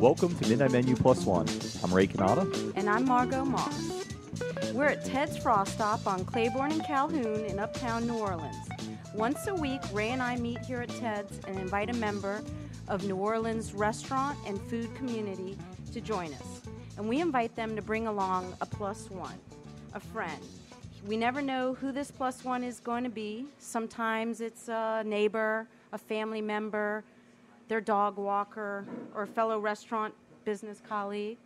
[0.00, 1.46] Welcome to Midnight Menu Plus One.
[1.84, 2.72] I'm Ray Cannata.
[2.74, 4.06] And I'm Margot Moss.
[4.72, 8.56] We're at Ted's Frostop on Claiborne and Calhoun in uptown New Orleans.
[9.14, 12.40] Once a week, Ray and I meet here at Ted's and invite a member
[12.88, 15.58] of New Orleans restaurant and food community
[15.92, 16.62] to join us.
[16.96, 19.38] And we invite them to bring along a plus one,
[19.92, 20.42] a friend.
[21.06, 23.44] We never know who this plus one is going to be.
[23.58, 27.04] Sometimes it's a neighbor, a family member,
[27.70, 28.84] their dog walker,
[29.14, 30.12] or fellow restaurant
[30.44, 31.38] business colleague.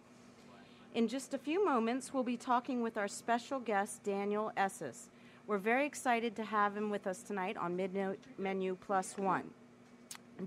[0.95, 5.11] In just a few moments, we'll be talking with our special guest, Daniel Esses.
[5.47, 9.51] We're very excited to have him with us tonight on Midnight Menu Plus One.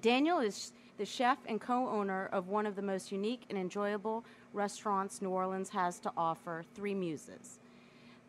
[0.02, 4.26] Daniel is the chef and co owner of one of the most unique and enjoyable
[4.54, 7.60] restaurants New Orleans has to offer, Three Muses.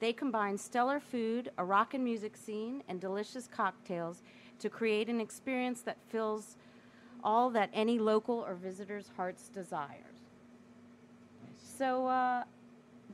[0.01, 4.23] They combine stellar food, a rock and music scene, and delicious cocktails
[4.59, 6.59] to create an experience that fills
[7.25, 10.05] all that any local or visitor's hearts desires.
[11.77, 12.45] So, uh,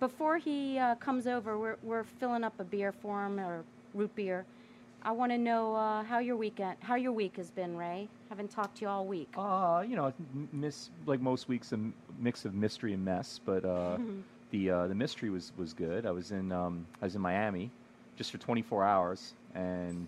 [0.00, 4.14] before he uh, comes over, we're, we're filling up a beer for him or root
[4.14, 4.44] beer.
[5.02, 8.08] I want to know uh, how your weekend, how your week has been, Ray.
[8.30, 9.28] Haven't talked to you all week.
[9.36, 10.12] Uh, you know,
[10.50, 11.78] miss like most weeks, a
[12.18, 13.38] mix of mystery and mess.
[13.44, 13.98] But uh,
[14.50, 16.06] the uh, the mystery was was good.
[16.06, 17.70] I was in um, I was in Miami
[18.16, 20.06] just for 24 hours and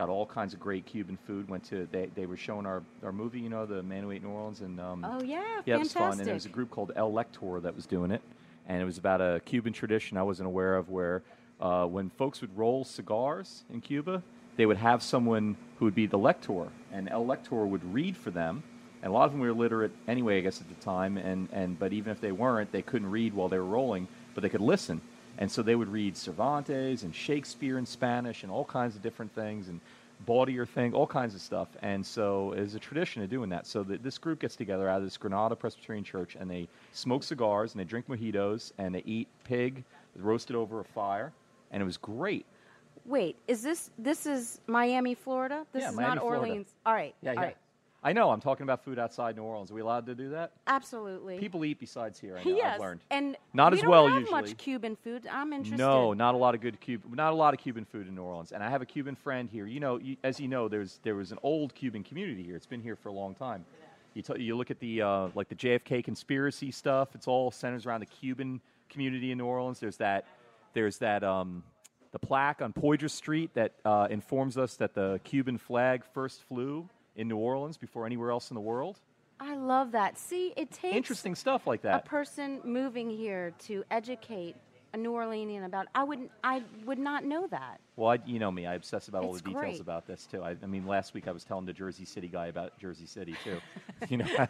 [0.00, 1.46] got all kinds of great Cuban food.
[1.50, 4.22] Went to they, they were showing our, our movie, you know, the Man Who Ate
[4.22, 5.78] New Orleans, and um, oh yeah, yeah, it fantastic.
[5.78, 6.18] was fun.
[6.18, 8.22] And there was a group called El Lector that was doing it,
[8.66, 11.22] and it was about a Cuban tradition I wasn't aware of, where
[11.60, 14.22] uh, when folks would roll cigars in Cuba,
[14.56, 18.30] they would have someone who would be the lector, and El Lector would read for
[18.30, 18.62] them.
[19.02, 21.16] And a lot of them were illiterate anyway, I guess, at the time.
[21.16, 24.42] And, and but even if they weren't, they couldn't read while they were rolling, but
[24.42, 25.00] they could listen.
[25.38, 29.34] And so they would read Cervantes and Shakespeare in Spanish and all kinds of different
[29.34, 29.80] things and
[30.26, 31.68] bawdier thing, all kinds of stuff.
[31.82, 33.66] And so there's a tradition of doing that.
[33.66, 37.22] So that this group gets together out of this Granada Presbyterian Church and they smoke
[37.22, 39.82] cigars and they drink mojitos and they eat pig
[40.16, 41.32] roasted over a fire.
[41.70, 42.44] And it was great.
[43.06, 45.64] Wait, is this this is Miami, Florida?
[45.72, 46.40] This Yeah, is Miami, not Florida.
[46.42, 46.68] Orleans.
[46.84, 47.14] All right.
[47.22, 47.40] Yeah, all yeah.
[47.42, 47.56] right.
[48.02, 48.30] I know.
[48.30, 49.70] I'm talking about food outside New Orleans.
[49.70, 50.52] Are we allowed to do that?
[50.66, 51.38] Absolutely.
[51.38, 52.38] People eat besides here.
[52.38, 52.56] I know.
[52.56, 52.74] yes.
[52.76, 53.00] I've learned.
[53.10, 54.40] And Not we as don't well have usually.
[54.40, 55.26] much Cuban food.
[55.30, 55.78] I'm interested.
[55.78, 57.12] No, not a lot of good Cuban.
[57.14, 58.52] Not a lot of Cuban food in New Orleans.
[58.52, 59.66] And I have a Cuban friend here.
[59.66, 62.56] You know, you, as you know, there's there was an old Cuban community here.
[62.56, 63.66] It's been here for a long time.
[64.14, 67.10] You t- you look at the uh, like the JFK conspiracy stuff.
[67.14, 69.78] It's all centers around the Cuban community in New Orleans.
[69.78, 70.24] There's that.
[70.72, 71.22] There's that.
[71.22, 71.64] Um,
[72.12, 76.88] the plaque on Poydras Street that uh, informs us that the Cuban flag first flew
[77.16, 78.98] in New Orleans before anywhere else in the world.
[79.38, 80.18] I love that.
[80.18, 82.04] See, it takes Interesting stuff like that.
[82.04, 84.54] a person moving here to educate
[84.92, 85.86] a New Orleanian about.
[85.94, 87.80] I wouldn't I would not know that.
[87.96, 88.66] Well, I, you know me.
[88.66, 89.80] I obsess about all the details great.
[89.80, 90.42] about this too.
[90.42, 93.34] I, I mean, last week I was telling the Jersey City guy about Jersey City
[93.44, 93.60] too.
[94.08, 94.26] you know,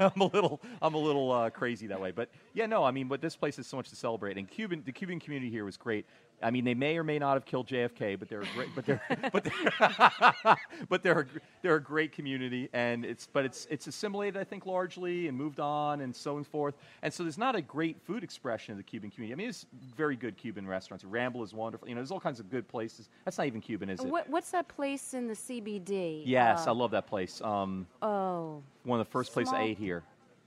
[0.00, 2.10] I'm a little, I'm a little uh, crazy that way.
[2.10, 4.82] But yeah, no, I mean, but this place is so much to celebrate, and Cuban,
[4.84, 6.06] the Cuban community here was great.
[6.42, 8.84] I mean, they may or may not have killed JFK, but they're a great, but
[8.84, 9.00] they're,
[9.32, 10.56] but they're,
[10.88, 11.26] but they're, a,
[11.62, 15.60] they're a great community, and it's, but it's, it's assimilated, I think, largely, and moved
[15.60, 16.74] on, and so and forth.
[17.02, 19.32] And so there's not a great food expression of the Cuban community.
[19.32, 21.04] I mean, it's very good Cuban restaurants.
[21.04, 21.88] Ramble is wonderful.
[21.88, 23.08] You know, there's all kinds of good places.
[23.24, 24.06] That's not even Cuban, is it?
[24.06, 26.22] What, what's that place in the CBD?
[26.26, 27.40] Yes, Uh, I love that place.
[27.40, 30.02] Um, Oh, one of the first places I ate here.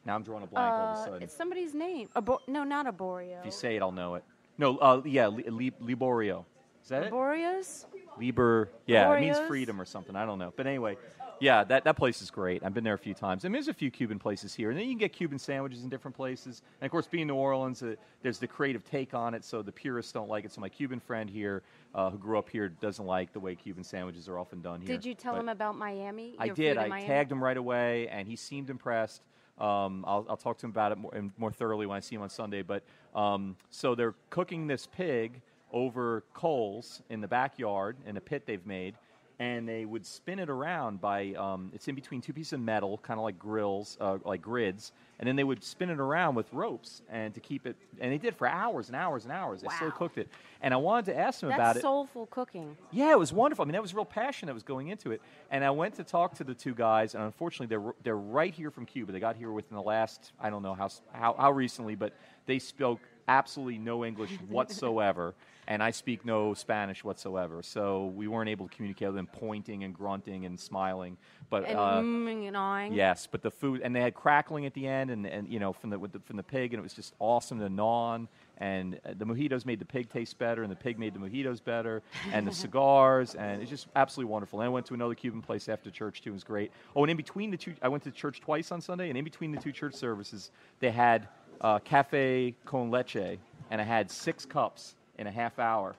[0.05, 1.23] Now I'm drawing a blank all of a uh, sudden.
[1.23, 2.07] it's somebody's name.
[2.15, 3.39] Abo- no, not Arborio.
[3.39, 4.23] If you say it, I'll know it.
[4.57, 6.45] No, uh, yeah, Li- Li- Liborio.
[6.83, 7.11] Is that it?
[7.11, 7.85] Arborios?
[8.19, 8.69] Liber.
[8.85, 10.15] Yeah, it means freedom or something.
[10.15, 10.51] I don't know.
[10.55, 10.97] But anyway,
[11.39, 12.63] yeah, that, that place is great.
[12.63, 13.45] I've been there a few times.
[13.45, 15.83] I mean, there's a few Cuban places here, and then you can get Cuban sandwiches
[15.83, 16.63] in different places.
[16.81, 19.71] And of course, being New Orleans, uh, there's the creative take on it, so the
[19.71, 20.51] purists don't like it.
[20.51, 21.61] So my Cuban friend here,
[21.93, 24.87] uh, who grew up here, doesn't like the way Cuban sandwiches are often done here.
[24.87, 26.35] Did you tell But- him about Miami?
[26.39, 26.77] I did.
[26.77, 27.05] I Miami?
[27.05, 29.21] tagged him right away, and he seemed impressed.
[29.59, 32.21] Um, I'll, I'll talk to him about it more, more thoroughly when I see him
[32.21, 32.61] on Sunday.
[32.61, 32.83] But
[33.15, 35.41] um, so they're cooking this pig
[35.71, 38.95] over coals in the backyard in a pit they've made,
[39.39, 42.97] and they would spin it around by um, it's in between two pieces of metal,
[42.99, 46.51] kind of like grills, uh, like grids, and then they would spin it around with
[46.53, 47.75] ropes and to keep it.
[47.99, 49.61] And they did for hours and hours and hours.
[49.61, 50.29] They still cooked it,
[50.61, 51.81] and I wanted to ask them That's about it.
[51.81, 52.77] soulful cooking.
[52.91, 53.63] Yeah, it was wonderful.
[53.63, 55.21] I mean, that was real passion that was going into it.
[55.49, 58.69] And I went to talk to the two guys, and unfortunately, they're they're right here
[58.71, 59.11] from Cuba.
[59.11, 62.13] They got here within the last I don't know how how, how recently, but
[62.45, 65.33] they spoke absolutely no English whatsoever,
[65.67, 67.61] and I speak no Spanish whatsoever.
[67.61, 71.17] So we weren't able to communicate with them, pointing and grunting and smiling.
[71.49, 72.93] But And uh, mm and awing.
[72.93, 75.73] Yes, but the food and they had crackling at the end, and, and you know
[75.73, 78.27] from the, with the from the pig, and it was just awesome to gnaw on.
[78.57, 81.63] and uh, the mojitos made the pig taste better, and the pig made the mojitos
[81.63, 82.03] better,
[82.33, 84.59] and the cigars, and it's just absolutely wonderful.
[84.59, 86.71] And I went to another Cuban place after church too; it was great.
[86.95, 89.23] Oh, and in between the two, I went to church twice on Sunday, and in
[89.23, 91.29] between the two church services, they had
[91.61, 93.39] uh, cafe con leche,
[93.69, 95.95] and I had six cups in a half hour.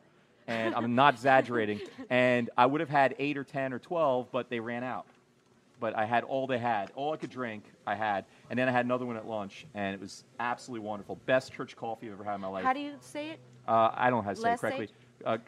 [0.47, 1.81] And I'm not exaggerating.
[2.11, 5.07] And I would have had eight or ten or twelve, but they ran out
[5.81, 7.63] but I had all they had, all I could drink.
[7.87, 11.21] I had, and then I had another one at lunch, and it was absolutely wonderful.
[11.27, 12.65] Best church coffee I've ever had in my life.
[12.65, 13.39] How do you say it?
[13.69, 14.89] uh, I don't know how to say it correctly.
[15.25, 15.39] Uh,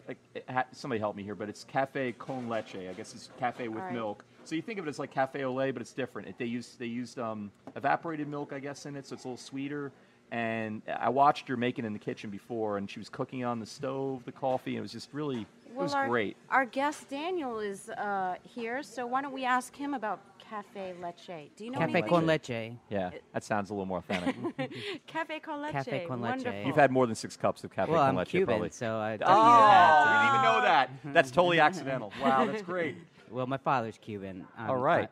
[0.49, 2.77] ha- somebody help me here, but it's cafe con leche.
[2.77, 3.93] I guess it's cafe with right.
[3.93, 4.25] milk.
[4.45, 6.29] So you think of it as like cafe au lait, but it's different.
[6.29, 9.29] It, they used they used um, evaporated milk, I guess, in it, so it's a
[9.29, 9.93] little sweeter.
[10.33, 13.67] And I watched her making in the kitchen before, and she was cooking on the
[13.67, 14.71] stove the coffee.
[14.73, 16.37] And it was just really, it was our, great.
[16.51, 21.49] Our guest Daniel is uh, here, so why don't we ask him about Cafe Leche?
[21.57, 22.09] Do you know Cafe anything?
[22.09, 22.73] con leche.
[22.91, 24.37] Yeah, that sounds a little more authentic.
[25.09, 25.73] Cafe con leche.
[25.73, 26.31] Cafe con leche.
[26.37, 26.63] Wonderful.
[26.65, 28.71] You've had more than six cups of cafe Well, con I'm leche, Cuban, probably.
[28.71, 30.91] so I Oh, definitely you had didn't even know that.
[31.13, 32.13] That's totally accidental.
[32.23, 32.95] Wow, that's great.
[33.31, 34.47] Well, my father's Cuban.
[34.59, 35.09] Um, All right.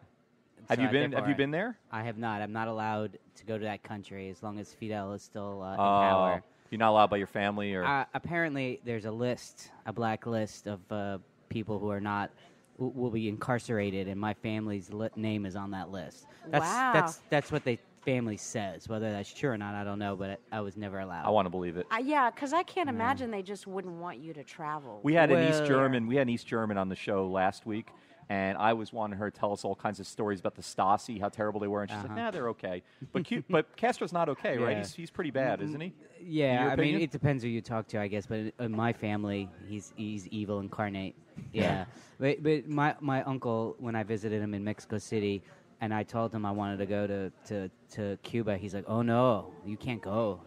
[0.69, 1.12] I- Have you so been?
[1.12, 1.76] Have you been there?
[1.91, 2.43] I have not.
[2.43, 5.75] I'm not allowed to go to that country as long as Fidel is still uh,
[5.75, 6.43] in Oh, power.
[6.70, 10.67] you're not allowed by your family, or Uh, apparently, there's a list, a black list
[10.67, 11.19] of uh,
[11.49, 12.31] people who are not
[12.79, 16.26] who will be incarcerated, and my family's li- name is on that list.
[16.49, 16.93] That's Wow.
[16.93, 18.88] that's that's what the family says.
[18.88, 20.14] Whether that's true or not, I don't know.
[20.14, 21.26] But I, I was never allowed.
[21.26, 21.87] I want to believe it.
[21.90, 25.00] Uh, yeah, because I can't imagine they just wouldn't want you to travel.
[25.02, 26.06] We had an East Well- German.
[26.06, 27.88] We had an East German on the show last week,
[28.28, 31.20] and I was wanting her to tell us all kinds of stories about the Stasi,
[31.20, 32.20] how terrible they were, and she's like, Uh-huh.
[32.20, 32.82] "Nah, they're okay."
[33.12, 34.78] But but Castro's not okay, right?
[34.78, 35.92] He's, he's pretty bad, isn't he?
[36.20, 38.26] Yeah, your I mean, it depends who you talk to, I guess.
[38.26, 41.14] But in my family, he's he's evil incarnate.
[41.52, 41.84] Yeah,
[42.19, 45.40] but but my my uncle, when I visited him in Mexico City,
[45.80, 49.02] and I told him I wanted to go to to to Cuba, he's like, "Oh
[49.02, 50.40] no, you can't go.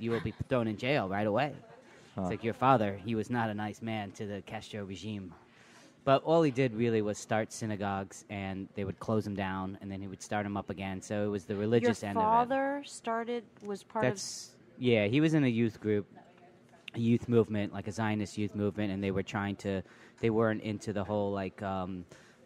[0.00, 1.52] You will be thrown in jail right away."
[2.16, 2.22] Huh.
[2.22, 3.00] It's like your father.
[3.04, 5.32] He was not a nice man to the Castro regime.
[6.04, 9.90] But all he did really was start synagogues, and they would close them down, and
[9.90, 11.00] then he would start them up again.
[11.00, 12.26] So it was the Your religious end of it.
[12.26, 15.06] father started was part That's yeah.
[15.06, 16.06] He was in a youth group,
[16.94, 19.82] a youth movement, like a Zionist youth movement, and they were trying to.
[20.20, 22.04] They weren't into the whole like, um,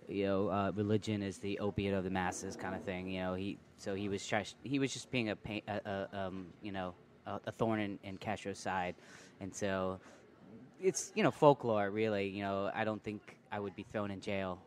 [0.08, 3.08] you know, uh, religion is the opiate of the masses kind of thing.
[3.08, 5.80] You know, he so he was just he was just being a, pain, a,
[6.12, 6.94] a um, you know,
[7.26, 8.96] a, a thorn in, in Castro's side,
[9.40, 9.98] and so
[10.80, 12.28] it's you know folklore really.
[12.28, 14.58] You know, I don't think I would be thrown in jail,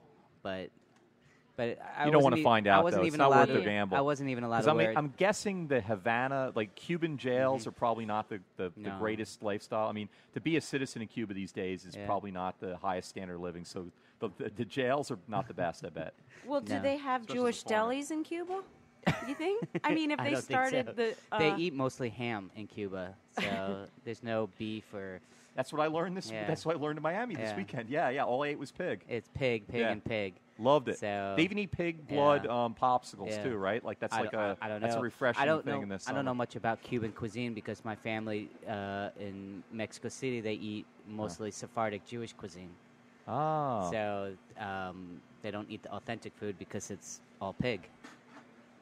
[0.43, 0.69] but.
[1.57, 3.05] But I You don't wanna e- find I out, wasn't though.
[3.05, 3.97] It's even not allowed worth the to- gamble.
[3.97, 4.93] I wasn't even allowed to I'm, wear.
[4.95, 9.89] I'm guessing the Havana, like Cuban jails, are probably not the, the, the greatest lifestyle.
[9.89, 12.05] I mean, to be a citizen in Cuba these days is Yeah.
[12.05, 13.65] probably not the highest standard of living.
[13.65, 13.87] So
[14.19, 16.13] the, the, the jails are not the best, I bet.
[16.43, 16.81] of well, do No.
[16.81, 18.61] they have Especially Jewish delis in Cuba?
[19.27, 19.61] You think?
[19.83, 20.93] I mean, if they started so.
[20.93, 25.19] the uh, they eat mostly ham in Cuba, so there's no beef or
[25.59, 26.31] That's what I learned this.
[26.31, 26.47] Yeah.
[26.47, 27.89] That's what I learned in Miami this weekend.
[27.89, 28.23] Yeah, yeah.
[28.23, 29.03] All I ate was pig.
[29.09, 29.91] it's pig, pig, Yeah.
[29.91, 30.35] and pig.
[30.57, 30.99] Loved it.
[30.99, 32.63] So- they even eat pig blood Yeah.
[32.63, 33.43] um, popsicles Yeah.
[33.43, 33.83] too, right?
[33.83, 35.01] Like that's I like don't, a I don't that's know.
[35.01, 36.07] a refreshing I don't thing know, in this.
[36.07, 40.53] I don't know much about Cuban cuisine because my family uh, in Mexico City they
[40.53, 42.71] eat mostly Sephardic Jewish cuisine.
[43.27, 47.81] Oh, So um, they don't eat the authentic food because it's all pig.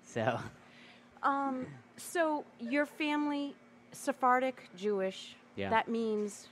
[0.03, 0.39] So
[1.23, 1.65] Um,
[1.95, 3.55] so your family,
[3.93, 5.35] Sephardic Jewish.
[5.55, 5.71] Yeah.
[5.71, 6.49] That means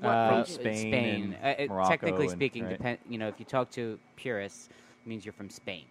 [0.00, 0.54] what Uh, region?
[0.54, 1.36] Spain Spain.
[1.42, 2.76] Uh, it- technically and- speaking, right.
[2.78, 5.84] depend, you know, if you talk to purists, it means you're from Spain.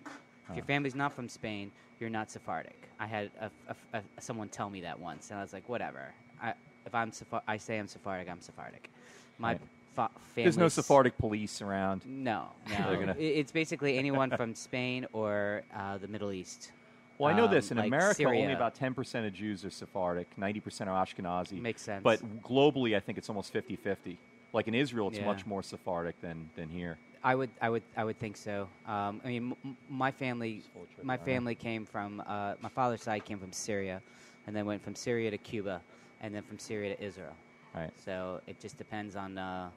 [0.49, 2.89] If your family's not from Spain, you're not Sephardic.
[2.99, 3.49] I had a,
[3.93, 6.13] a- a- someone tell me that once, and I was like, whatever.
[6.41, 6.53] I,
[6.85, 8.89] if I'm Seph- I say I'm Sephardic, I'm Sephardic.
[9.37, 9.61] My Right.
[9.95, 12.05] fa- There's no Sephardic police around.
[12.05, 13.13] No, no.
[13.17, 16.71] It's basically anyone from Spain or uh, the Middle East.
[17.21, 20.27] Well, I know Um, this in like America, only about 10% of Jews are Sephardic,
[20.39, 21.61] 90% are Ashkenazi.
[21.61, 22.01] Makes sense.
[22.03, 24.17] But globally, I think it's almost 50-50.
[24.53, 25.25] Like in Israel, it's Yeah.
[25.25, 26.97] much more Sephardic than than here.
[27.23, 28.67] I would, I would, I would think so.
[28.87, 30.63] Um, I mean, m- my family,
[31.03, 34.01] my family came from uh, my father's side came from Syria,
[34.47, 35.81] and then went from Syria to Cuba,
[36.21, 37.35] and then from Syria to Israel.
[37.75, 37.91] Right.
[38.03, 39.69] So it just depends on, uh,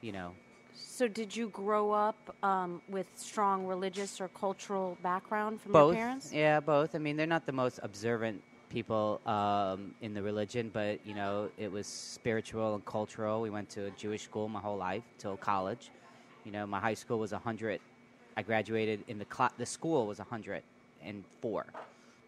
[0.00, 0.32] you know,
[0.98, 5.94] So did you grow up um, with strong religious or cultural background from both.
[5.94, 6.32] your parents?
[6.32, 6.94] Yeah, both.
[6.94, 11.50] I mean, they're not the most observant people um, in the religion, but you know,
[11.56, 13.40] it was spiritual and cultural.
[13.40, 15.90] We went to a Jewish school my whole life till college.
[16.44, 17.80] You know, my high school was hundred.
[18.36, 20.62] I graduated in the cla- the school was hundred
[21.02, 21.66] and four.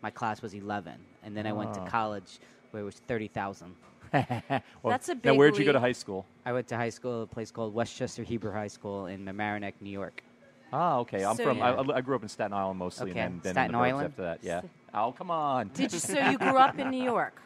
[0.03, 2.39] My class was eleven, and then I went to college
[2.71, 3.75] where it was thirty thousand.
[4.13, 5.25] well, That's a big.
[5.25, 6.27] Now, big where'd you go to high school?
[6.45, 9.91] I went to high school, a place called Westchester Hebrew High School in Mamaroneck, New
[9.91, 10.23] York.
[10.73, 11.25] Ah, okay.
[11.25, 11.63] I'm So from.
[11.63, 13.21] I, I grew up in Staten Island mostly, Okay.
[13.21, 14.07] and then, then Staten in the burbs Island?
[14.11, 14.39] after that.
[14.43, 14.61] Yeah.
[14.95, 15.71] Oh, come on.
[15.75, 15.99] Did you?
[15.99, 17.41] So you grew up in New York?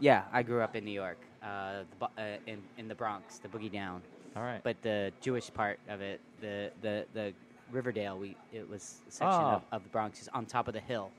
[0.00, 1.18] Yeah, I grew up in New York.
[1.42, 4.00] uh, the, bu- uh, in in the Bronx, the Boogie Down.
[4.36, 4.60] All right.
[4.64, 7.32] But the Jewish part of it, the the the
[7.70, 9.54] Riverdale, we it was a section Ah.
[9.56, 11.10] of, of the Bronx is on top of the hill.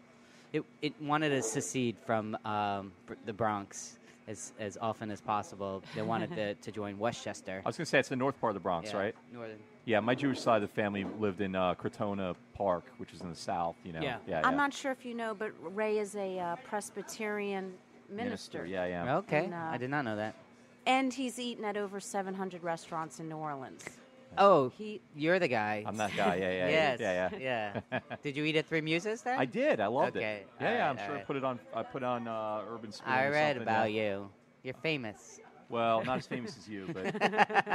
[0.53, 5.83] It it wanted to secede from um, Br- the Bronx as as often as possible.
[5.95, 7.61] They wanted to, to join Westchester.
[7.65, 9.15] I was going to say it's the north part of the Bronx, Yeah, right?
[9.31, 9.59] Northern.
[9.85, 13.29] Yeah, my Jewish side of the family lived in uh, Crotona Park, which is in
[13.29, 13.75] the south.
[13.83, 14.01] You know.
[14.01, 14.17] Yeah.
[14.27, 14.41] Yeah.
[14.43, 14.57] I'm yeah.
[14.57, 17.73] not sure if you know, but Ray is a uh, Presbyterian
[18.09, 18.65] minister.
[18.65, 19.17] Yeah, yeah.
[19.17, 20.35] Okay, And, uh, I did not know that.
[20.85, 23.85] And he's eaten at over 700 restaurants in New Orleans.
[24.37, 25.83] Oh, He you're the guy.
[25.85, 26.35] I'm that guy.
[26.35, 26.99] Yeah, yeah, yes.
[26.99, 27.79] yeah, yeah.
[27.91, 27.99] yeah.
[28.23, 29.39] did you eat at Three Muses then?
[29.39, 29.79] I did.
[29.79, 30.47] I loved Okay, it.
[30.61, 30.89] Yeah, yeah.
[30.89, 31.59] I'm sure I put it on.
[31.73, 33.11] I put on uh, Urban Spoon.
[33.11, 34.01] I read about yeah.
[34.03, 34.29] you.
[34.63, 35.39] You're famous.
[35.69, 37.05] Well, not as famous as you, but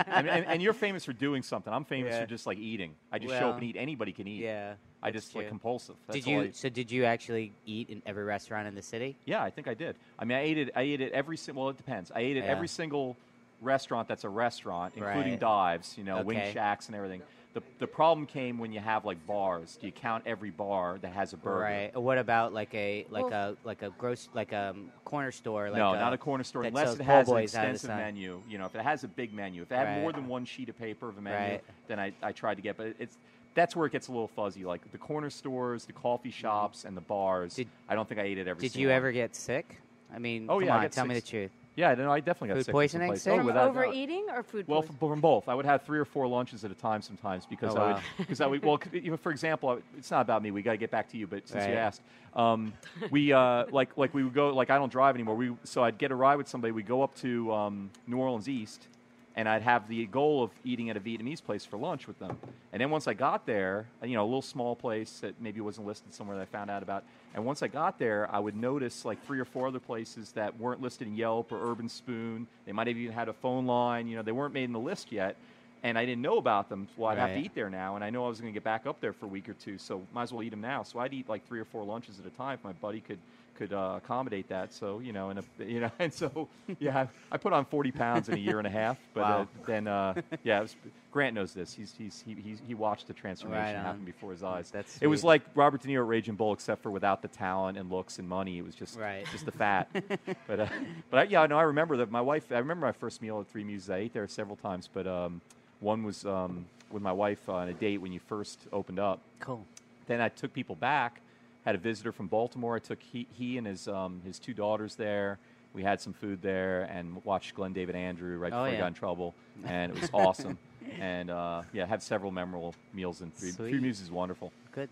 [0.06, 1.72] and, and, and you're famous for doing something.
[1.72, 2.20] I'm famous Yeah.
[2.20, 2.94] for just like eating.
[3.10, 3.76] I just show up and eat.
[3.76, 4.42] Anybody can eat.
[4.42, 4.74] Yeah.
[5.02, 5.96] I just like compulsive.
[6.06, 6.40] That's did you?
[6.42, 9.16] I- so did you actually eat in every restaurant in the city?
[9.24, 9.96] yeah, I think I did.
[10.18, 10.70] I mean, I ate it.
[10.76, 11.36] I ate it every.
[11.36, 12.12] si- Well, it depends.
[12.14, 12.50] I ate it Yeah.
[12.50, 13.16] every single
[13.60, 15.40] restaurant that's a restaurant, including Right.
[15.40, 15.96] dives.
[15.98, 17.22] You know, wing shacks and everything.
[17.54, 19.78] The the problem came when you have like bars.
[19.80, 21.60] Do you count every bar that has a burger?
[21.62, 21.96] Right.
[21.96, 25.70] What about like a like Well- a like a gross like a um, corner store?
[25.70, 27.74] Like no, a, not a corner store unless it has an boys out of the
[27.74, 28.42] extensive menu.
[28.48, 30.68] You know, if it has a big menu, if it had more than one sheet
[30.68, 31.64] of paper of a menu, Right.
[31.88, 32.76] then I, I tried to get.
[32.76, 33.16] But it's
[33.54, 34.64] that's where it gets a little fuzzy.
[34.66, 37.54] Like the corner stores, the coffee shops, and the bars.
[37.54, 38.60] Did- I don't think I ate it every.
[38.60, 39.80] Did single you ever get sick?
[40.14, 41.50] I mean, Oh, come yeah, on, got tell me the truth.
[41.78, 42.72] Yeah, no, I definitely got Food sick.
[42.72, 43.32] poisoning, sick?
[43.32, 43.68] oh, from a doubt.
[43.70, 44.98] overeating or food Well, poisoning?
[44.98, 45.48] from, from both.
[45.48, 47.94] I would have three or four lunches at a time sometimes because Oh, I wow.
[48.18, 50.50] would because I would well even for example it's not about me.
[50.50, 52.02] We got to get back to you, but since you asked,
[52.34, 52.72] um,
[53.12, 55.36] we uh, like like we would go like I don't drive anymore.
[55.36, 56.72] We so I'd get a ride with somebody.
[56.72, 58.88] We go up to um, New Orleans East,
[59.36, 62.38] and I'd have the goal of eating at a Vietnamese place for lunch with them.
[62.72, 65.86] And then once I got there, you know, a little small place that maybe wasn't
[65.86, 67.04] listed somewhere that I found out about.
[67.34, 70.58] And once I got there, I would notice like three or four other places that
[70.58, 72.46] weren't listed in Yelp or Urban Spoon.
[72.66, 74.08] They might have even had a phone line.
[74.08, 75.36] You know, they weren't made in the list yet.
[75.84, 76.88] And I didn't know about them.
[76.96, 78.64] Well, I'd have to eat there now, and I know I was going to get
[78.64, 80.82] back up there for a week or two, so might as well eat them now.
[80.82, 83.20] So I'd eat like three or four lunches at a time if my buddy could
[83.58, 84.72] could uh, accommodate that.
[84.72, 86.48] So you know, and a, you know, and so
[86.78, 88.96] yeah, I, put on forty pounds in a year and a half.
[89.12, 90.76] But uh, then uh, yeah, was,
[91.10, 91.74] Grant knows this.
[91.74, 94.70] He's, he's he he's, he watched the transformation Right happen before his eyes.
[94.70, 97.76] That's it was like Robert De Niro at Raging Bull, except for without the talent
[97.76, 98.58] and looks and money.
[98.58, 99.26] It was just Right.
[99.32, 99.88] just the fat.
[100.46, 100.66] but uh,
[101.10, 102.52] but I, yeah, no, I remember that my wife.
[102.52, 103.90] I remember my first meal at Three Muses.
[103.90, 105.40] I ate there several times, but um,
[105.80, 109.20] one was um, with my wife on a date when you first opened up.
[109.40, 109.64] Cool.
[110.06, 111.20] Then I took people back.
[111.68, 112.76] Had a visitor from Baltimore.
[112.76, 115.38] I took he, he and his um, his two daughters there.
[115.74, 118.86] We had some food there and watched Glen David Andrew right Oh, before he got
[118.86, 119.34] in trouble,
[119.66, 120.56] and it was awesome.
[120.98, 123.82] And uh, yeah, had several memorable meals in Three, Three Sweet.
[123.82, 124.50] Muses is wonderful.
[124.72, 124.88] Good.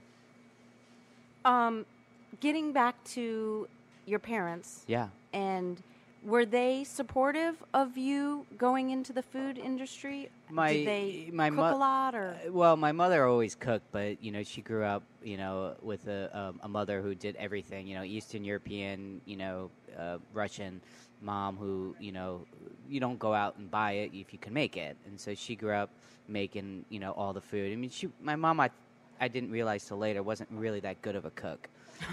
[1.47, 1.87] um,
[2.41, 3.67] getting back to
[4.05, 5.09] your parents, Yeah.
[5.33, 5.83] and
[6.23, 10.29] were they supportive of you going into the food industry?
[10.51, 13.87] My- Did they my cook mo- a lot, or Uh, Well, my mother always cooked,
[13.93, 17.35] but you know, she grew up, you know, with a um, a mother who did
[17.37, 17.87] everything.
[17.89, 20.81] You know, Eastern European, you know, uh, Russian
[21.21, 22.47] mom who, you know,
[22.89, 25.57] you don't go out and buy it if you can make it, and so she
[25.57, 25.91] grew up
[26.29, 27.73] making, you know, all the food.
[27.73, 28.71] I mean, she, my mom, I,
[29.21, 31.69] I didn't realize till later wasn't really that good of a cook.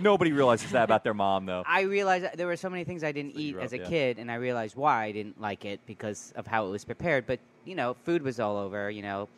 [0.00, 1.62] Nobody realizes that about their mom, though.
[1.66, 3.88] I realized there were so many things I didn't So eat as up, a yeah.
[3.88, 7.26] kid, and I realized why I didn't like it because of how it was prepared.
[7.26, 8.90] But you know, food was all over.
[8.90, 9.28] You know,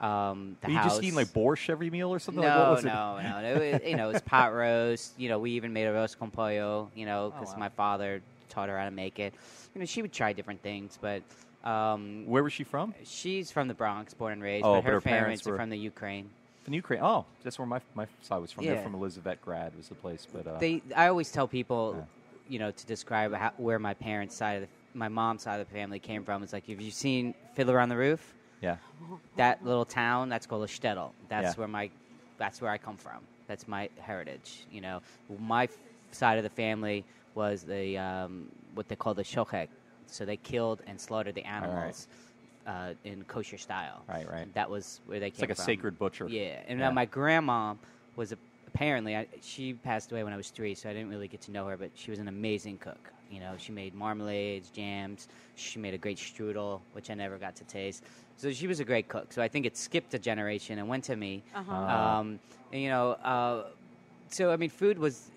[0.00, 0.92] um, the Were you house.
[0.92, 2.42] just eating like borscht every meal or something?
[2.42, 2.88] no, like, what was it?
[2.88, 3.48] no, no, no.
[3.48, 5.12] It was, you know, it was pot roast.
[5.18, 6.90] You know, we even made a arroz con pollo.
[6.94, 7.60] You know, Oh, because wow.
[7.60, 9.34] my father taught her how to make it.
[9.74, 11.22] You know, she would try different things, but
[11.68, 12.94] um, Where was she from?
[13.04, 14.64] she's from the Bronx, born and raised.
[14.64, 16.30] Oh, but but her, her parents parents, are from the Ukraine.
[16.64, 17.00] From Ukraine.
[17.02, 18.64] Oh, that's where my my side was from.
[18.64, 18.82] They're Yeah.
[18.82, 22.04] from Elizabeth Grad was the place, but uh, they I always tell people, Yeah.
[22.52, 25.68] you know, to describe how, where my parents' side of the, my mom's side of
[25.68, 26.42] the family came from.
[26.42, 28.76] It's like have you've seen Fiddler on the Roof, yeah.
[29.36, 31.10] that little town that's called a shtetl.
[31.28, 31.60] That's Yeah.
[31.60, 31.90] where my
[32.38, 33.18] that's where I come from.
[33.48, 34.64] That's my heritage.
[34.70, 35.00] You know,
[35.40, 35.72] my f-
[36.12, 39.68] side of the family was the um, what they call the shochet.
[40.06, 42.06] So they killed and slaughtered the animals
[42.66, 44.02] uh, in kosher style.
[44.08, 44.54] Right, right.
[44.54, 45.64] That was where they It's came It's like a from.
[45.64, 46.28] sacred butcher.
[46.28, 46.88] Yeah, and Yeah.
[46.88, 47.74] uh, my grandma
[48.16, 51.28] was a, apparently I, she passed away when I was three, so I didn't really
[51.28, 51.76] get to know her.
[51.76, 53.10] But she was an amazing cook.
[53.30, 55.28] You know, she made marmalades, jams.
[55.56, 58.04] She made a great strudel, which I never got to taste.
[58.38, 59.32] So she was a great cook.
[59.32, 61.42] So I think it skipped a generation and went to me.
[61.54, 61.72] Uh-huh.
[61.72, 62.38] Um,
[62.72, 63.64] and, you know, uh,
[64.30, 65.30] so I mean, food was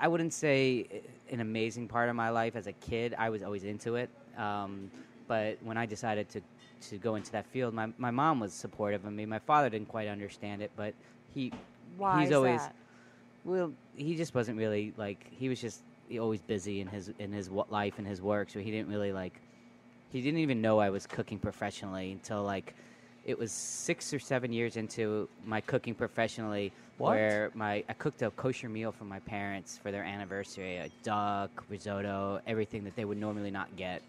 [0.00, 0.86] I wouldn't say
[1.30, 3.14] an amazing part of my life as a kid.
[3.18, 4.08] I was always into it.
[4.38, 4.90] Um,
[5.26, 6.40] but when I decided to,
[6.88, 9.26] to go into that field, my, my mom was supportive of me.
[9.26, 10.94] My father didn't quite understand it, but
[11.34, 11.52] he
[11.96, 12.74] Why he's is always that?
[13.44, 15.82] well, he just wasn't really like he was just
[16.20, 19.40] always busy in his in his life and his work, so he didn't really like.
[20.16, 22.72] He didn't even know I was cooking professionally until like
[23.26, 27.10] it was six or seven years into my cooking professionally, What?
[27.10, 31.50] where my I cooked a kosher meal for my parents for their anniversary, a duck,
[31.68, 34.00] risotto, everything that they would normally not get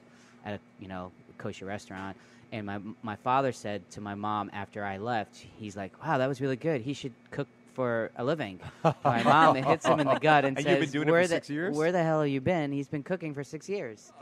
[0.45, 2.15] at a you know kosher restaurant.
[2.53, 6.27] And my my father said to my mom after I left, he's like, "Wow, that
[6.29, 6.79] was really good.
[6.79, 8.61] He should cook for a living."
[9.03, 11.11] my mom it hits him in the gut and, And says, you've been doing it
[11.11, 11.75] "Where for the six years?
[11.75, 12.71] where the hell have you been?
[12.71, 14.13] He's been cooking for six years."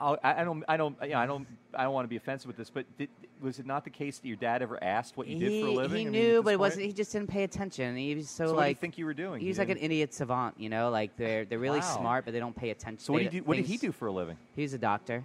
[0.00, 2.46] I'll- I, I don't, I don't, yeah, I don't, I don't want to be offensive
[2.46, 3.08] with this, but did,
[3.40, 5.72] was it not the case that your dad ever asked what you did for a
[5.72, 5.96] living?
[5.98, 6.86] He I mean, knew, but it wasn't.
[6.86, 7.96] He just didn't pay attention.
[7.96, 9.40] He was so, So what like do you think you were doing?
[9.40, 10.90] He was like an idiot savant, you know.
[10.90, 11.96] Like they're they're really Wow.
[11.98, 12.98] smart, but they don't pay attention.
[13.04, 14.36] So what did, you, what did he do for a living?
[14.56, 15.24] He was a doctor.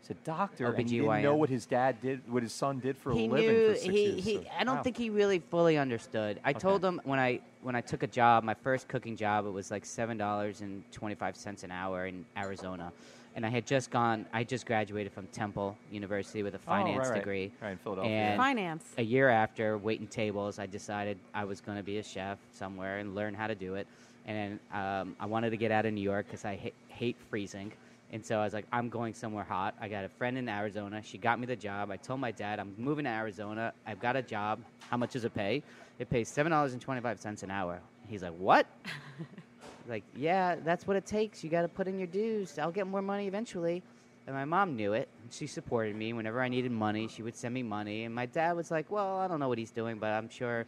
[0.00, 1.22] He's a doctor, and you didn't OBGYN.
[1.22, 3.84] know what his dad did, what his son did for a living knew for six
[3.94, 4.24] he, years.
[4.24, 4.82] he so- I don't wow.
[4.82, 6.38] think he really fully understood.
[6.44, 9.50] I told him when I when I took a job, my first cooking job, it
[9.50, 12.92] was like seven dollars and twenty five cents an hour in Arizona,
[13.36, 14.26] and I had just gone.
[14.32, 17.18] I just graduated from Temple University with a finance Oh, right, finance right.
[17.20, 17.52] degree.
[17.62, 18.12] Right, in Philadelphia.
[18.12, 18.84] And Finance.
[18.98, 22.98] a year after waiting tables, I decided I was going to be a chef somewhere
[22.98, 23.86] and learn how to do it.
[24.26, 27.72] And um, I wanted to get out of New York because I ha- hate freezing.
[28.10, 29.74] And so I was like, I'm going somewhere hot.
[29.80, 31.02] I got a friend in Arizona.
[31.02, 31.90] She got me the job.
[31.90, 33.72] I told my dad, I'm moving to Arizona.
[33.86, 34.60] I've got a job.
[34.90, 35.62] How much does it pay?
[35.98, 37.80] It pays $7.25 an hour.
[38.06, 38.66] He's like, What?
[39.88, 41.42] like, yeah, that's what it takes.
[41.42, 42.58] You got to put in your dues.
[42.58, 43.82] I'll get more money eventually.
[44.26, 45.08] And my mom knew it.
[45.30, 47.08] She supported me whenever I needed money.
[47.08, 48.04] She would send me money.
[48.04, 50.66] And my dad was like, "Well, I don't know what he's doing, but I'm sure,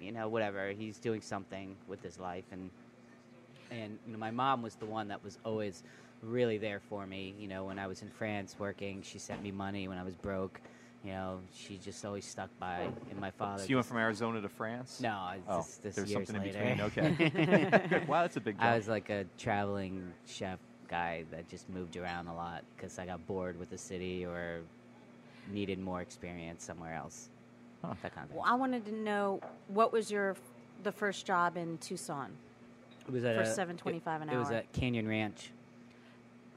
[0.00, 0.70] you know, whatever.
[0.70, 2.70] He's doing something with his life." And
[3.70, 5.84] and you know, my mom was the one that was always
[6.22, 7.34] really there for me.
[7.38, 10.14] You know, when I was in France working, she sent me money when I was
[10.16, 10.60] broke.
[11.04, 12.88] You know, she just always stuck by.
[13.10, 13.62] And my father.
[13.62, 15.00] So you went from Arizona to France?
[15.02, 16.90] no, it's Oh, this, this there's years something in later.
[16.90, 17.32] between.
[17.90, 18.04] Okay.
[18.08, 18.64] Wow, that's a big jump.
[18.64, 20.58] I was like a traveling chef
[20.88, 24.60] guy that just moved around a lot because I got bored with the city or
[25.52, 27.28] needed more experience somewhere else.
[27.82, 27.92] Huh.
[28.02, 28.38] That kind of thing.
[28.38, 30.36] Well, I wanted to know what was your
[30.84, 32.30] the first job in Tucson?
[33.06, 35.50] It was at for a- $7.25 an it, It was at Canyon Ranch.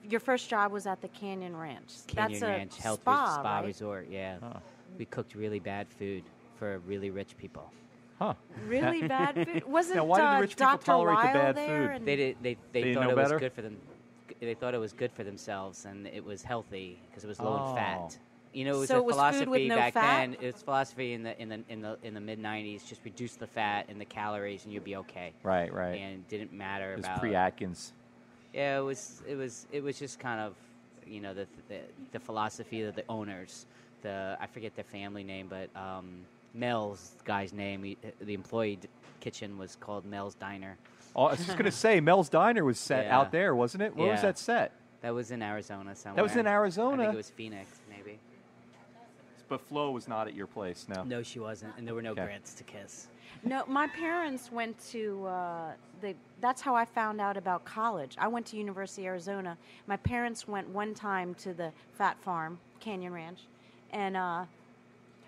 [0.10, 1.94] Your first job was at the Canyon Ranch.
[2.08, 3.66] Canyon That's a Ranch Health spa, Res- Spa right?
[3.66, 4.08] Resort.
[4.10, 4.60] Yeah, Huh.
[4.98, 6.24] we cooked really bad food
[6.56, 7.72] for really rich people.
[8.20, 8.34] Huh.
[8.68, 9.66] Really bad food.
[9.66, 10.86] Wasn't Now, why did the uh, rich people Dr.
[10.86, 12.06] tolerate the bad food?
[12.06, 12.38] They did.
[12.42, 13.78] They they, They didn't thought know it was good for them.
[14.40, 17.56] They thought it was good for themselves and it was healthy because it was low
[17.56, 17.76] in Oh.
[17.76, 18.18] fat.
[18.54, 20.02] You know, it was So a it was food philosophy with no back fat?
[20.32, 20.38] then.
[20.42, 22.88] It's philosophy in the in the in the in the mid '90s.
[22.88, 25.34] Just reduce the fat and the calories, and you'll be okay.
[25.44, 25.96] Right, right.
[26.00, 27.20] And it didn't matter it was about.
[27.20, 27.94] pre Atkins.
[28.54, 29.22] Yeah, it was.
[29.28, 29.68] It was.
[29.72, 30.56] It was just kind of,
[31.06, 31.80] you know, the the,
[32.12, 33.66] the philosophy of the owners.
[34.02, 36.20] The I forget their family name, but um,
[36.54, 37.84] Mel's guy's name.
[37.84, 38.88] He, the employee d-
[39.20, 40.78] kitchen was called Mel's Diner.
[41.16, 43.18] Oh, I was just going to say, Mel's Diner was set Yeah.
[43.18, 43.96] out there, wasn't it?
[43.96, 44.72] Where was that set?
[45.02, 46.16] That was in Arizona somewhere.
[46.18, 47.02] That was in Arizona.
[47.02, 48.20] I think it was Phoenix, maybe.
[49.50, 51.04] But Flo was not at your place, no.
[51.04, 52.26] No, she wasn't, and there were no Okay.
[52.26, 53.08] grits to kiss.
[53.44, 55.26] No, my parents went to.
[55.26, 56.16] Uh, they.
[56.42, 58.16] That's how I found out about college.
[58.20, 59.58] I went to University of Arizona.
[59.88, 63.40] My parents went one time to the Fat Farm, Canyon Ranch,
[63.92, 64.46] and uh,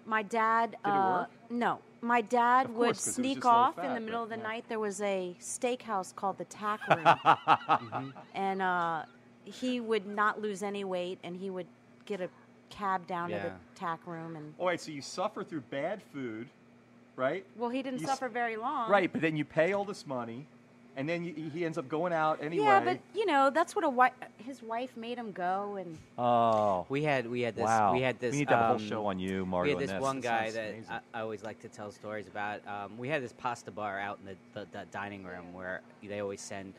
[0.06, 0.72] my dad.
[0.72, 1.30] Did it uh, work?
[1.50, 4.44] No, my dad would course, it was sneak off in the middle of the yeah.
[4.44, 4.66] night.
[4.68, 8.10] There was a steakhouse called the Tack Room, Mm-hmm.
[8.36, 9.04] and uh,
[9.46, 11.68] he would not lose any weight, and he would
[12.06, 12.30] get a
[12.70, 16.48] cab down to the Tack Room, and All right, so you suffer through bad food,
[17.20, 17.46] right?
[17.56, 18.90] well, he didn't You s- suffer very long.
[18.90, 20.46] Right, but then you pay all this money,
[20.96, 22.66] and then you, he ends up going out anyway.
[22.66, 24.14] Yeah, but you know that's what a wife.
[24.38, 27.94] His wife made him go, and oh, We had we had this wow.
[27.94, 28.32] we had this.
[28.34, 29.76] We need to have a whole um, show on you, Mario.
[29.76, 31.02] we had this and one guy sounds that.
[31.14, 32.66] I, I always like to tell stories about.
[32.68, 36.20] Um, we had this pasta bar out in the, the, the dining room where they
[36.22, 36.74] always send,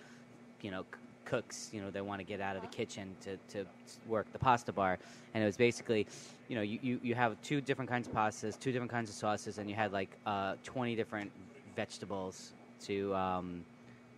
[0.62, 0.98] you know, c-
[1.30, 1.70] cooks.
[1.72, 3.66] You know, they want to get out of the kitchen to, to
[4.06, 4.98] work the pasta bar,
[5.34, 6.06] and it was basically,
[6.48, 9.16] you know, you, you, you have two different kinds of pastas, two different kinds of
[9.16, 11.30] sauces, and you had like uh, twenty different
[11.76, 12.52] vegetables
[12.86, 13.64] to um,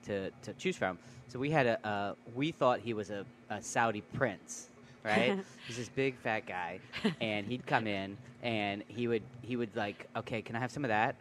[0.05, 0.98] to to choose from.
[1.29, 4.68] So we had a uh, we thought he was a, a Saudi prince,
[5.05, 5.38] right?
[5.66, 6.81] He's this big fat guy,
[7.20, 10.85] and he'd come in and he would he would like, okay, can I have some
[10.85, 11.16] of that?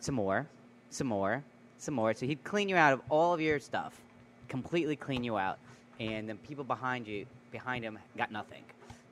[0.00, 0.48] Some more,
[0.88, 1.44] some more,
[1.78, 2.14] some more.
[2.14, 4.00] So he'd clean you out of all of your stuff,
[4.50, 5.58] completely clean you out,
[5.98, 8.62] and then people behind you behind him got nothing.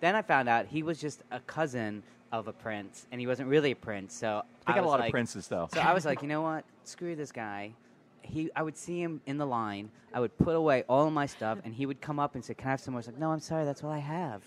[0.01, 3.49] Then I found out he was just a cousin of a prince, and he wasn't
[3.49, 4.15] really a prince.
[4.15, 5.69] So They I got a lot like, of princes, though.
[5.73, 6.65] so I was like, you know what?
[6.85, 7.73] Screw this guy.
[8.21, 9.91] He, I would see him in the line.
[10.13, 12.53] I would put away all of my stuff, and he would come up and say,
[12.53, 13.65] "Can I have some more?" I was like, "No, I'm sorry.
[13.65, 14.43] That's all I have."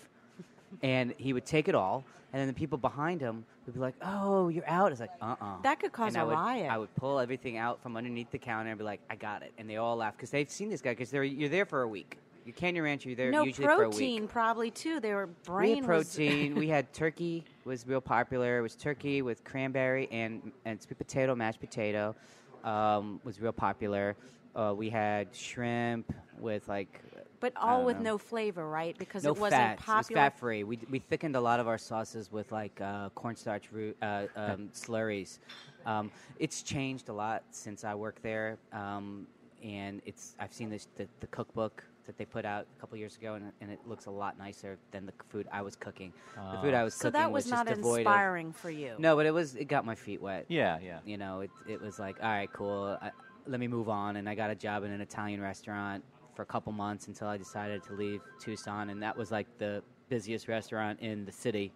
[0.82, 3.94] And he would take it all, and then the people behind him would be like,
[4.02, 6.70] "Oh, you're out." It's like, "Uh, uh That could cause and I a would, riot.
[6.70, 9.52] I would pull everything out from underneath the counter and be like, "I got it,"
[9.58, 11.88] and they all laugh because they've seen this guy because they're you're there for a
[11.88, 12.18] week.
[12.44, 13.90] You're Canyon Ranch, you're there no usually for a week.
[13.90, 14.98] protein, probably too.
[14.98, 15.70] They were brain.
[15.70, 16.54] We had was- protein.
[16.56, 18.58] we had turkey was real popular.
[18.58, 22.16] It was turkey with cranberry and and sweet potato, mashed potato,
[22.64, 24.16] um, was real popular.
[24.56, 27.00] Uh, we had shrimp with like
[27.42, 28.12] but all with know.
[28.12, 28.96] no flavor, right?
[28.96, 29.72] Because no it wasn't fat.
[29.72, 30.22] It was popular.
[30.22, 30.62] fat free.
[30.62, 34.70] We we thickened a lot of our sauces with like uh, cornstarch root uh, um,
[34.74, 35.40] slurries.
[35.84, 39.26] Um, it's changed a lot since I worked there, um,
[39.62, 43.16] and it's I've seen this the, the cookbook that they put out a couple years
[43.16, 46.12] ago, and, and it looks a lot nicer than the food I was cooking.
[46.36, 48.94] the food I was so cooking that was, was, not just devoid inspiring for you.
[48.98, 50.46] No, but it was it got my feet wet.
[50.48, 51.00] Yeah, yeah.
[51.04, 52.96] You know, it it was like all right, cool.
[53.02, 53.10] I,
[53.48, 56.46] let me move on, and I got a job in an Italian restaurant for a
[56.46, 61.00] couple months until I decided to leave Tucson, and that was like the busiest restaurant
[61.00, 61.72] in the city,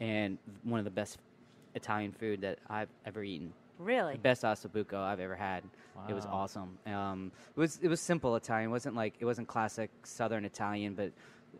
[0.00, 1.18] and one of the best
[1.74, 3.52] Italian food that I've ever eaten.
[3.78, 4.12] Really?
[4.12, 5.64] The best ossobuco I've ever had.
[6.08, 6.78] It was awesome.
[6.86, 8.68] Um, it was it was simple Italian.
[8.68, 11.12] It wasn't like it wasn't classic Southern Italian, but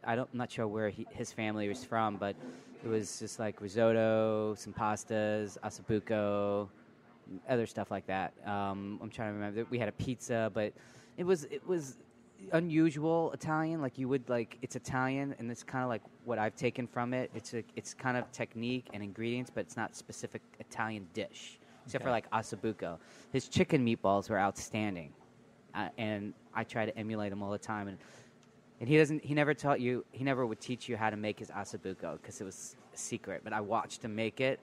[0.04, 2.36] I don't I'm not sure where he, his family was from, but
[2.84, 6.68] it was just like risotto, some pastas, ossobuco,
[7.48, 8.34] other stuff like that.
[8.46, 9.66] Um, I'm trying to remember.
[9.70, 10.72] We had a pizza, but
[11.16, 11.96] it was it was
[12.52, 13.80] unusual Italian.
[13.80, 17.14] Like you would like it's Italian, and it's kind of like what I've taken from
[17.14, 17.30] it.
[17.34, 21.58] It's a it's kind of technique and ingredients, but it's not specific Italian dish.
[21.86, 22.98] Except for like ossobuco,
[23.32, 25.12] his chicken meatballs were outstanding,
[25.74, 27.88] uh, and I try to emulate him all the time.
[27.88, 27.98] And
[28.80, 29.24] and he doesn't.
[29.24, 30.04] He never taught you.
[30.12, 33.42] He never would teach you how to make his ossobuco because it was a secret.
[33.44, 34.60] But I watched him make it,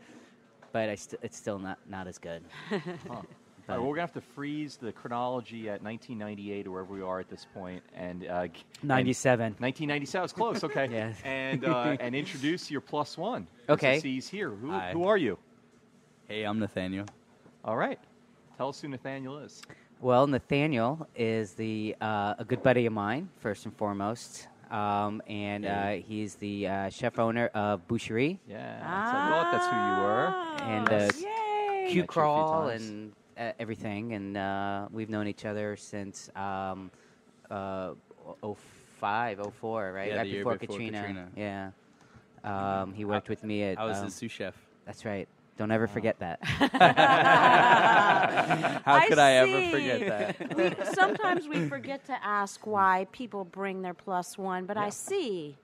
[0.71, 2.43] but I st- it's still not not as good.
[3.71, 7.01] But- All right, we're gonna have to freeze the chronology at 1998 or wherever we
[7.01, 9.55] are at this point, and uh, g- and 97.
[9.59, 10.63] 1997 was close.
[10.63, 10.87] Okay.
[10.91, 11.13] Yeah.
[11.23, 13.47] And uh, and introduce your plus one.
[13.69, 13.99] Okay.
[13.99, 14.49] So he's here.
[14.49, 14.91] Who, Hi.
[14.93, 15.37] who are you?
[16.27, 17.05] Hey, I'm Nathaniel.
[17.63, 17.99] All right.
[18.57, 19.61] Tell us who Nathaniel is.
[20.01, 25.65] Well, Nathaniel is the uh, a good buddy of mine, first and foremost, um, and
[25.65, 28.79] uh, he's the uh, chef owner of Boucherie, Yeah.
[28.79, 30.73] so I thought that's who you were.
[30.75, 31.83] And, uh, Yay.
[31.83, 33.11] Met you Q a few Crawl, and
[33.59, 34.13] everything.
[34.13, 36.91] And uh, we've known each other since um,
[37.49, 37.93] uh,
[38.99, 40.07] 05, 04, right?
[40.07, 40.99] Yeah, right the year before, before Katrina.
[40.99, 41.27] Katrina.
[41.35, 41.71] Yeah.
[42.43, 43.79] Um, he worked with me at.
[43.79, 44.55] I was um, his sous chef.
[44.85, 45.27] That's right.
[45.57, 46.39] Don't ever forget that.
[48.83, 50.55] How I could I ever forget that?
[50.79, 55.55] we, sometimes we forget to ask why people bring their plus one, but I see.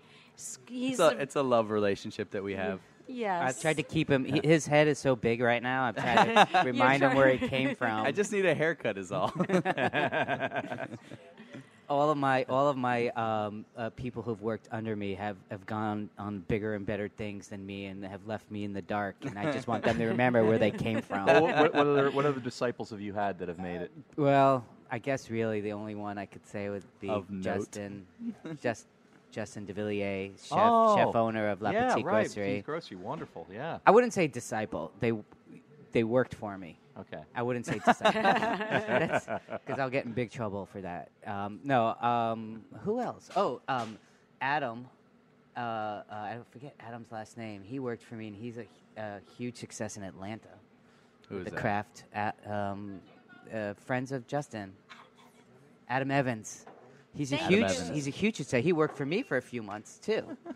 [0.68, 2.80] He's It's a, it's a love relationship that we have.
[3.08, 3.44] Yes.
[3.44, 4.26] I've tried to keep him.
[4.26, 5.86] He, his head is so big right now.
[5.86, 8.06] I've tried to remind him where he came from.
[8.06, 9.34] I just need a haircut, is all.
[11.90, 15.66] all of my all of my um, uh, people who've worked under me have, have
[15.66, 19.16] gone on bigger and better things than me and have left me in the dark.
[19.22, 21.26] And I just want them to remember where they came from.
[21.26, 23.92] Well, what, what, what other, what other disciples have you had that have made it?
[24.16, 27.44] Well, I guess really the only one I could say would be Of note.
[27.44, 28.06] Justin,
[28.62, 28.88] just
[29.32, 32.26] Justin Devillier, chef Oh, chef owner of La yeah, Petite right.
[32.26, 32.44] Grocery.
[32.48, 32.98] Petite Grocery.
[32.98, 33.48] Wonderful.
[33.52, 33.80] Yeah.
[33.86, 34.92] I wouldn't say disciple.
[35.00, 35.14] They
[35.92, 36.80] they worked for me.
[37.00, 37.22] Okay.
[37.36, 41.10] I wouldn't say disciple because I'll get in big trouble for that.
[41.26, 43.30] Um, no, um, who else?
[43.36, 43.98] Oh, um,
[44.42, 44.88] Adam.
[45.56, 47.64] Uh, uh, I don't forget Adam's last name.
[47.64, 48.68] He worked for me, and he's a,
[49.02, 50.50] a huge success in Atlanta.
[51.30, 51.60] Who is the that?
[51.60, 53.00] craft at um,
[53.54, 54.74] uh, friends of Justin.
[55.90, 56.66] Adam Evans.
[57.16, 57.60] He's a Thank huge.
[57.60, 57.66] you.
[57.66, 57.90] Evans.
[57.90, 58.64] He's a huge success.
[58.64, 60.24] He worked for me for a few months too.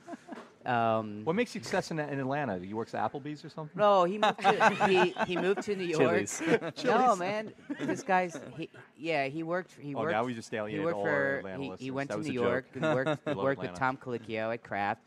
[0.64, 2.60] Um, What makes you success in, in Atlanta?
[2.60, 3.76] He works at Applebee's or something?
[3.80, 6.28] no, he moved to he, he moved to New York.
[6.28, 6.84] Chili's.
[6.86, 9.26] no, man, this guy's he, yeah.
[9.28, 9.72] He worked.
[9.80, 10.12] He Oh, worked.
[10.12, 11.38] now we just he alienated worked all our for.
[11.40, 11.92] Atlanta He, he listeners.
[11.94, 12.44] went That to was New a joke.
[12.52, 13.80] York and worked love worked with Atlanta.
[13.80, 15.02] Tom Colicchio at Craft.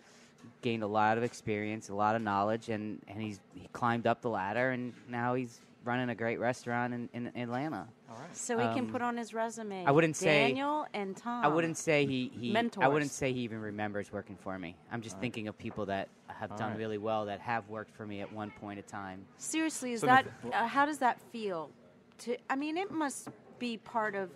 [0.60, 4.22] Gained a lot of experience, a lot of knowledge, and, and he's he climbed up
[4.22, 7.86] the ladder, and now he's running a great restaurant in, in Atlanta.
[8.10, 8.36] All right.
[8.36, 9.84] so he can um, put on his resume.
[9.84, 11.44] I wouldn't say- Daniel and Tom.
[11.44, 12.92] I wouldn't say he, he I Mentors.
[12.92, 14.76] wouldn't say he even remembers working for me.
[14.90, 16.78] I'm just thinking of people that have All done right.
[16.78, 19.24] really well that have worked for me at one point in time.
[19.38, 21.70] Seriously, is So that Nath- uh, how does that feel?
[22.18, 24.30] To I mean, it must be part of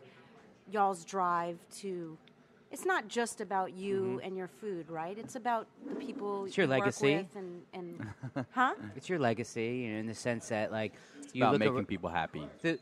[0.71, 2.17] y'all's drive to.
[2.71, 5.17] It's not just about you and your food, right?
[5.19, 7.15] It's about the people It's your you work legacy.
[7.15, 8.75] with and, and huh?
[8.95, 11.77] It's your legacy, you know, in the sense that like It's you about look making
[11.79, 12.43] ar- people happy.
[12.63, 12.79] the,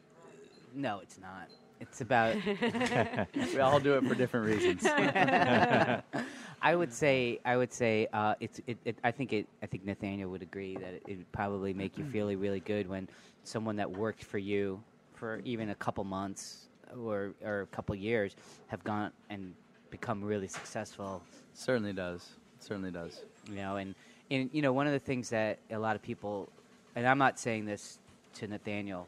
[0.74, 1.48] no, it's not.
[1.80, 2.34] It's about
[3.54, 4.82] We all do it for different reasons.
[6.62, 9.84] I would say I would say uh, it's it, it, I think it I think
[9.84, 13.08] Nathaniel would agree that it, it would probably make you feel really good when
[13.44, 14.80] someone that worked for you
[15.14, 16.68] for even a couple months
[17.04, 18.34] or or a couple years
[18.68, 19.54] have gone and
[19.90, 21.22] become really successful.
[21.54, 22.28] certainly does.
[22.60, 23.22] certainly does.
[23.48, 23.94] you know and
[24.30, 26.48] and you know one of the things that a lot of people
[26.94, 27.98] and i'm not saying this
[28.34, 29.06] to nathaniel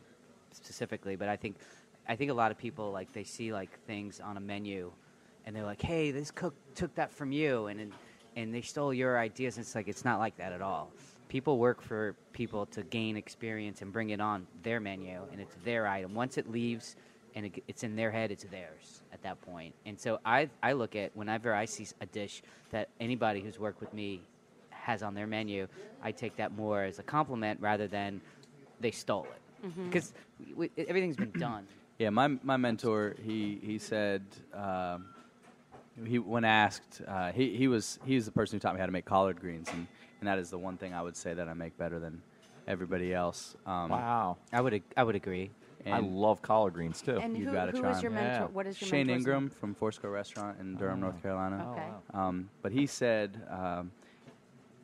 [0.53, 1.57] specifically but i think
[2.09, 4.91] i think a lot of people like they see like things on a menu
[5.47, 7.93] and they're like hey this cook took that from you and and,
[8.37, 10.91] and they stole your ideas and it's like it's not like that at all
[11.29, 15.55] people work for people to gain experience and bring it on their menu and it's
[15.65, 16.97] their item once it leaves
[17.39, 19.49] and it, it's in their head it's theirs at that point.
[19.55, 23.59] point and so I, I look at whenever i see a dish that anybody who's
[23.59, 24.21] worked with me
[24.71, 25.69] has on their menu
[26.03, 28.21] i take that more as a compliment rather than
[28.81, 29.43] they stole it
[29.85, 30.13] because
[30.57, 31.65] we, everything's been done
[31.99, 34.23] Yeah, my my mentor, he he said
[34.55, 35.07] um,
[36.07, 38.87] he when asked, uh, he he was he was the person who taught me how
[38.87, 39.87] to make collard greens, and,
[40.21, 42.23] and that is the one thing I would say that I make better than
[42.69, 43.57] everybody else.
[43.67, 44.37] Um, Wow.
[44.53, 45.51] i would ag- i would agree
[45.87, 47.19] I love collard greens too.
[47.19, 48.17] And You've who, gotta who try is your 'em.
[48.17, 48.45] mentor?
[48.47, 48.47] Yeah.
[48.53, 49.35] What is your Shane mentor's name?
[49.35, 51.69] Ingram from Foursquare Restaurant in Durham, North Carolina.
[51.73, 51.89] Okay.
[52.15, 52.29] wow.
[52.29, 53.91] Um, but he said, um,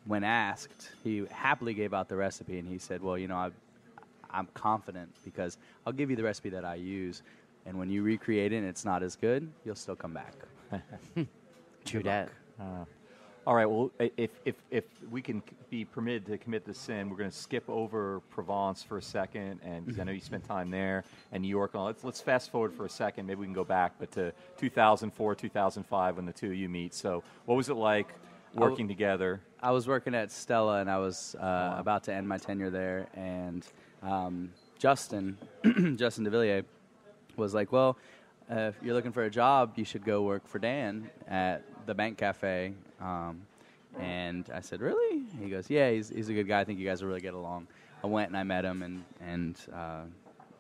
[0.07, 3.51] when asked, he happily gave out the recipe, and he said, "Well, you know, I,
[4.31, 7.23] I'm confident because I'll give you the recipe that I use,
[7.67, 10.35] and when you recreate it and it's not as good, you'll still come back."
[11.85, 12.85] true that Uh,
[13.47, 13.67] all right.
[13.67, 17.37] Well, if if if we can be permitted to commit the sin, we're going to
[17.37, 21.43] skip over Provence for a second, and 'cause I know you spent time there and
[21.43, 21.73] New York.
[21.75, 21.87] and all.
[21.87, 23.27] Let's let's fast forward for a second.
[23.27, 26.95] Maybe we can go back, but to 2004, 2005, when the two of you meet.
[26.95, 28.09] So, what was it like
[28.55, 29.41] w- working together?
[29.63, 33.09] I was working at Stella, and I was uh, about to end my tenure there,
[33.15, 33.67] and
[34.03, 35.37] um, Justin,
[35.97, 36.65] Justin Devillier,
[37.37, 37.99] was like, "Well,
[38.51, 41.95] uh, if you're looking for a job, you should go work for Dan at the
[41.95, 43.43] Bank Cafe." Um,
[43.99, 46.61] and I said, "Really?" He goes, "Yeah, he's he's a good guy.
[46.61, 47.67] I think you guys will really get along."
[48.03, 50.01] I went and I met him, and and uh,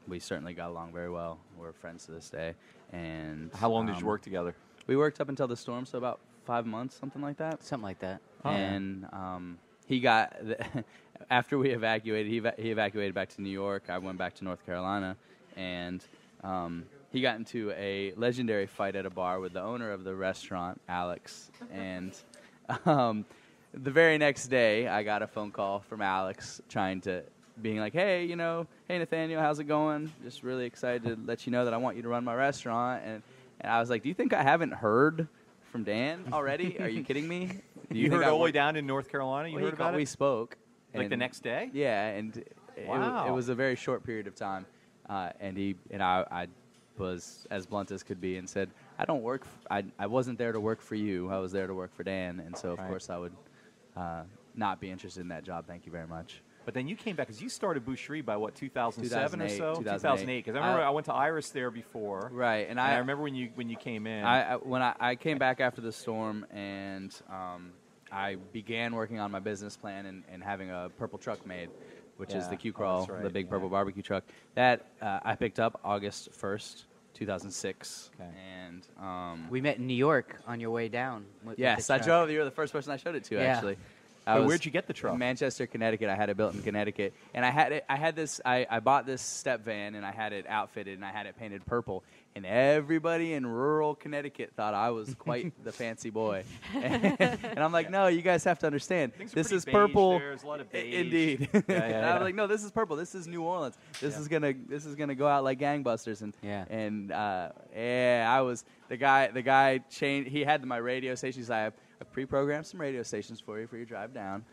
[0.08, 1.38] we certainly got along very well.
[1.58, 2.54] We're friends to this day.
[2.92, 4.54] And How long did you um, work together?
[4.86, 7.98] We worked up until the storm, so about five months, something like that something like
[8.00, 8.56] that Oh, yeah.
[8.74, 10.36] and um, he got
[11.30, 12.30] after we evacuated.
[12.30, 13.84] He, eva- he evacuated back to New York.
[13.88, 15.16] I went back to North Carolina,
[15.56, 16.04] and
[16.44, 16.84] um,
[17.14, 20.80] he got into a legendary fight at a bar with the owner of the restaurant,
[20.88, 21.48] Alex.
[21.72, 22.12] And
[22.84, 23.24] um,
[23.72, 27.22] the very next day, I got a phone call from Alex trying to.
[27.62, 30.12] Being like, hey, you know, hey Nathaniel, how's it going?
[30.24, 33.04] Just really excited to let you know that I want you to run my restaurant.
[33.06, 33.22] And,
[33.60, 35.28] and I was like, do you think I haven't heard
[35.70, 36.80] from Dan already?
[36.80, 37.46] Are you kidding me?
[37.92, 39.50] Do You, think heard all the way down in North Carolina.
[39.50, 40.56] You well, heard about we spoke.
[40.92, 41.70] like the next day.
[41.72, 44.66] Yeah, and it, it, was a very short period of time.
[45.08, 46.46] Uh, and he and I, I
[46.98, 49.42] was as blunt as could be and said, "I don't work.
[49.44, 51.30] F- I I wasn't there to work for you.
[51.30, 52.88] I was there to work for Dan, and so of Right.
[52.88, 53.32] course I would
[53.96, 54.22] uh,
[54.54, 55.66] not be interested in that job.
[55.66, 58.54] Thank you very much." But then you came back because you started Boucherie by what
[58.54, 59.74] 2007 or so.
[59.74, 60.38] 2008.
[60.38, 62.30] Because I remember I- I, went to Iris there before.
[62.32, 64.24] Right, and And I, I, remember when you when you came in.
[64.24, 67.72] I, I when I, I came back after the storm and um,
[68.10, 71.68] I began working on my business plan and, and having a purple truck made,
[72.16, 73.50] which is the Q Oh, Crawl, that's right, the big yeah.
[73.50, 74.24] purple barbecue truck.
[74.54, 78.30] That uh, I picked up August first, two thousand six, Okay.
[78.60, 81.94] and um, we met in new york on your way down with- with yes, the
[81.94, 82.30] I drove.
[82.30, 83.42] You were the first person I showed it to Yeah.
[83.42, 83.76] actually.
[84.26, 85.16] Was where'd you get the truck?
[85.18, 86.08] Manchester, Connecticut.
[86.08, 87.84] I had it built in Connecticut, and I had it.
[87.88, 88.40] I had this.
[88.44, 91.36] I, I bought this step van, and I had it outfitted, and I had it
[91.38, 92.02] painted purple.
[92.36, 96.44] And everybody in rural Connecticut thought I was quite the fancy boy.
[96.74, 99.14] and I'm like, no, you guys have to understand.
[99.14, 100.18] Things This is purple.
[100.18, 100.30] there.
[100.30, 100.94] There's a lot of beige.
[100.94, 101.48] Indeed.
[101.68, 102.96] yeah, and I was like, no, this is purple.
[102.96, 103.76] This is New Orleans.
[104.00, 104.20] This Yeah.
[104.20, 104.52] is gonna.
[104.68, 106.22] This is gonna go out like gangbusters.
[106.22, 106.64] And Yeah.
[106.70, 109.28] and uh, yeah, I was the guy.
[109.28, 110.30] The guy changed.
[110.30, 111.50] He had my radio stations.
[111.50, 114.44] I have I pre-programmed some radio stations for you for your drive down.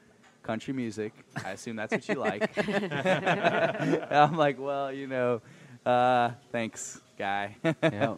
[0.43, 1.13] Country music.
[1.45, 2.51] I assume that's what you like.
[4.11, 5.41] I'm like, well, you know,
[5.85, 7.55] uh, thanks, guy.
[7.63, 8.15] Yeah.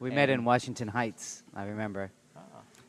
[0.00, 2.10] we met in washington heights i remember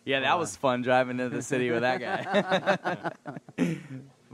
[0.06, 3.12] yeah, that was fun driving into the city with that guy.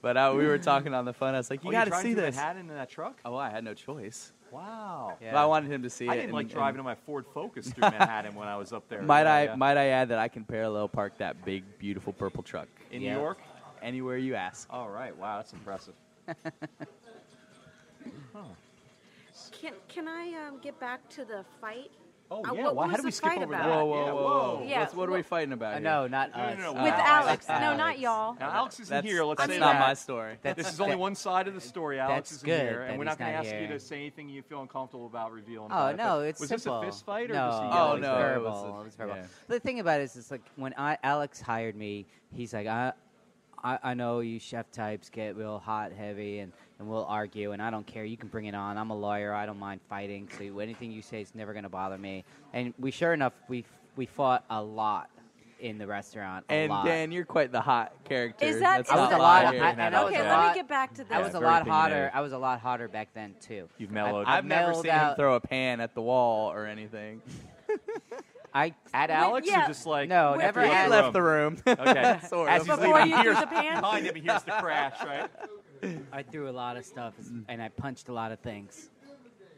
[0.01, 1.35] but uh, we were talking on the phone.
[1.35, 2.35] I was like, you oh, got to see this.
[2.35, 3.19] Manhattan in that truck?
[3.23, 4.31] Oh, I had no choice.
[4.51, 5.17] Wow.
[5.21, 5.33] Yeah.
[5.33, 6.21] But I wanted him to see I it.
[6.21, 9.01] didn't like driving and on my Ford Focus through Manhattan when I was up there.
[9.01, 12.67] Might I might I add that I can parallel park that big, beautiful purple truck
[12.91, 13.13] in Yeah.
[13.15, 13.37] New York?
[13.81, 14.67] anywhere you ask.
[14.69, 15.15] All right.
[15.15, 15.93] Wow, that's impressive.
[19.51, 21.91] Can, can I um, get back to the fight?
[22.31, 22.63] Oh Uh, yeah.
[22.65, 23.63] what Why, was how did we skip over about?
[23.65, 23.69] that?
[23.69, 24.63] Whoa, whoa, yeah, whoa, whoa!
[24.67, 26.83] Yeah, What's, what are we fighting about Uh, no not No, no, us no, Uh,
[26.83, 27.03] With Wow.
[27.05, 27.49] Alex.
[27.49, 27.61] Alex.
[27.65, 28.35] No, not y'all.
[28.39, 29.23] Now Alex isn't That's, here.
[29.23, 29.79] Let's that's say not that.
[29.87, 30.37] my story.
[30.43, 31.99] That's- This is only that- one side of the story.
[31.99, 34.29] Alex isn't good here, and we're not going to not ask you to say anything
[34.29, 35.71] you feel uncomfortable about revealing.
[35.71, 36.81] Oh about it, no, but it's was simple.
[36.81, 38.95] this a fist fight or no, just a oh, no, it was a- It was
[38.95, 39.15] verbal.
[39.15, 39.25] yeah.
[39.47, 42.93] The thing about it is, it's like when Alex hired me, he's like, I,
[43.63, 47.61] I, I know you chef types get real hot, heavy, and, and we'll argue, and
[47.61, 48.05] I don't care.
[48.05, 48.77] You can bring it on.
[48.77, 49.33] I'm a lawyer.
[49.33, 50.29] I don't mind fighting.
[50.37, 52.23] So anything you say is never going to bother me.
[52.53, 53.65] And we, sure enough, we
[53.95, 55.09] we fought a lot.
[55.61, 56.85] in the restaurant a And lot.
[56.85, 58.45] Dan, you're quite the hot character.
[58.45, 59.43] Is that- That's is I was not a lot.
[59.43, 59.61] lying.
[59.61, 61.11] I, and I was okay, a let lot, me get back to this.
[61.11, 61.97] I was a very lot opinionated.
[61.97, 62.11] hotter.
[62.13, 63.67] I was a lot hotter back then too.
[63.77, 64.25] You've mellowed.
[64.25, 67.21] I- I've never mellowed seen him out- throw a pan at the wall or anything.
[68.53, 69.65] I at Wait, Alex yeah.
[69.65, 71.57] or just like No, Wait, never wait, He at- left the room.
[71.67, 72.19] Okay.
[72.29, 72.67] sort As of.
[72.67, 73.81] he's Before leaving, you threw hears the pan?
[73.81, 74.15] behind him.
[74.15, 74.95] He hears the crash.
[75.05, 75.29] Right.
[76.11, 77.43] I threw a lot of stuff mm.
[77.47, 78.89] and I punched a lot of things.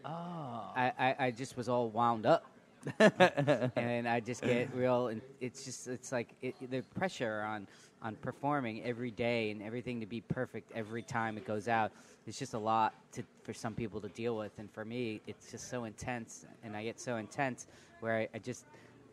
[0.03, 0.71] Oh.
[0.75, 2.45] I, I, I just was all wound up.
[2.99, 7.67] and I just get real, and it's just it's like it, the pressure on
[8.01, 11.91] on performing every day and everything to be perfect every time it goes out.
[12.25, 15.51] It's just a lot to, for some people to deal with, and for me, it's
[15.51, 17.67] just so intense, and I get so intense
[17.99, 18.65] where I, I just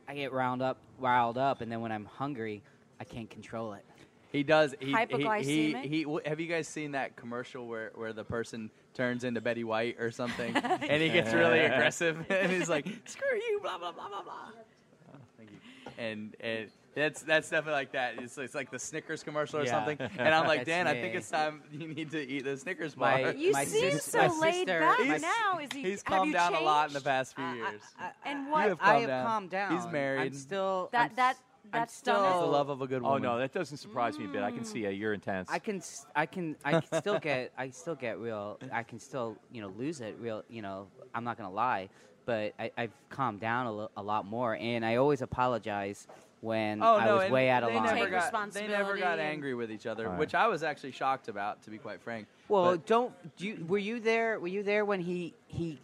[0.09, 2.63] I get round up, riled up, and then when I'm hungry,
[2.99, 3.85] I can't control it.
[4.31, 4.75] He does.
[4.79, 9.25] He, he, he, he, have you guys seen that commercial where, where the person turns
[9.25, 13.61] into Betty White or something, and he gets really aggressive, and he's like, "Screw you!"
[13.63, 14.33] Blah blah blah blah blah.
[15.13, 15.57] Oh, thank you.
[15.97, 18.15] And and that's that's definitely like that.
[18.21, 19.71] It's, it's like the Snickers commercial or Yeah.
[19.71, 19.99] something.
[20.19, 22.97] And I'm like, That's Dan, I think it's time you need to eat the Snickers
[22.97, 23.33] My- bar.
[23.33, 25.59] You My seem sis- so my laid sister- back my- now.
[25.61, 25.83] Is he?
[25.85, 27.81] He's calmed you down a lot in the past few I- I- years.
[27.99, 28.69] I- And You what?
[28.69, 29.27] have I have down.
[29.27, 29.77] calmed down.
[29.77, 30.21] He's married.
[30.21, 32.87] I'm still That I'm that s- I'm that's still- done It's the love of a
[32.87, 33.23] good Oh woman.
[33.23, 34.43] no, that doesn't surprise me a bit.
[34.43, 35.49] I can see uh, you're intense.
[35.51, 38.59] I can, s- I can, I can still get, I still get real.
[38.73, 40.17] I can still, you know, lose it.
[40.21, 41.89] Real, you know, I'm not gonna lie,
[42.25, 46.07] but I, I've calmed down a, lo- a lot more, and I always apologize
[46.41, 47.85] when Oh I no, was and way out of they line.
[47.97, 50.19] Never got, they responsibility never got and- angry with each other, All right.
[50.21, 52.29] which I was actually shocked about, to be quite frank.
[52.49, 53.37] Well, But- don't.
[53.37, 54.39] Do you, were you there?
[54.41, 55.79] Were you there when he he?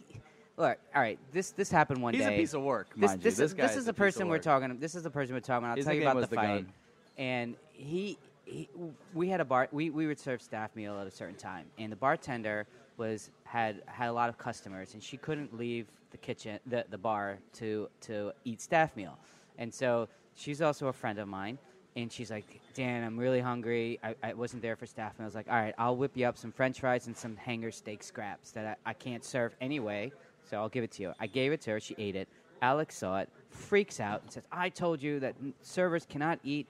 [0.57, 1.19] Look, all right.
[1.33, 2.35] This this happened one he's day.
[2.35, 3.43] a piece of work, this mind this you.
[3.45, 4.41] is This, guy this is a the piece of person we're work.
[4.41, 4.77] talking.
[4.79, 5.65] This is the person we're talking.
[5.65, 5.71] About.
[5.71, 6.47] I'll His tell you about was the the fight.
[6.47, 6.73] gun.
[7.17, 8.69] And he, he,
[9.13, 9.67] we had a bar.
[9.71, 13.81] We, we would serve staff meal at a certain time, and the bartender was had
[13.87, 17.89] had a lot of customers, and she couldn't leave the kitchen, the the bar to
[18.01, 19.17] to eat staff meal,
[19.57, 21.57] and so she's also a friend of mine.
[21.97, 23.99] And she's like, Dan, I'm really hungry.
[24.03, 25.13] I, I wasn't there for staff.
[25.17, 27.37] And I was like, all right, I'll whip you up some french fries and some
[27.37, 30.11] hanger steak scraps that I, I can't serve anyway.
[30.49, 31.13] So I'll give it to you.
[31.19, 31.79] I gave it to her.
[31.79, 32.27] She ate it.
[32.61, 36.67] Alex saw it, freaks out, and says, I told you that servers cannot eat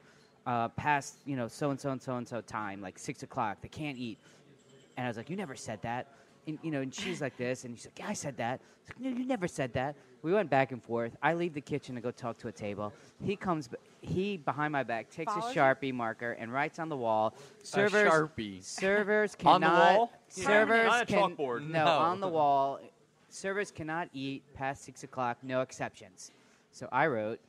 [0.48, 3.58] uh, past, you know, so and so and so and so time, like six o'clock.
[3.62, 4.18] They can't eat.
[4.98, 6.08] And I was like, you never said that.
[6.48, 8.60] And, you know, and she's like this, and she's like, yeah, I said that.
[8.62, 9.96] I was like, no, you never said that.
[10.22, 11.16] We went back and forth.
[11.22, 12.94] I leave the kitchen to go talk to a table.
[13.24, 13.70] He comes,
[14.02, 15.62] he behind my back takes Follows a you?
[15.62, 17.36] Sharpie marker and writes on the wall.
[17.64, 18.64] Servers, Sharpie.
[18.64, 19.54] servers cannot.
[19.56, 19.92] On cannot.
[19.94, 20.14] the wall?
[20.30, 21.68] Servers Not a can, chalkboard.
[21.70, 21.92] No, No.
[21.92, 22.80] on the wall.
[23.36, 25.38] Servers cannot eat past six o'clock.
[25.44, 26.32] No exceptions.
[26.72, 27.40] So I wrote.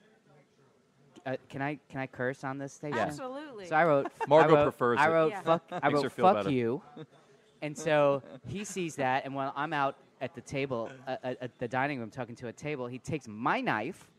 [1.24, 2.98] Uh, can I can I curse on this station?
[2.98, 3.66] Absolutely.
[3.66, 4.10] So I wrote.
[4.26, 5.10] Margot I wrote, prefers I it.
[5.12, 5.40] wrote Yeah.
[5.42, 5.62] fuck.
[5.70, 6.50] I wrote fuck better.
[6.50, 6.82] you.
[7.62, 11.58] And so he sees that, and while I'm out at the table, uh, at at
[11.58, 14.10] the dining room, talking to a table, he takes my knife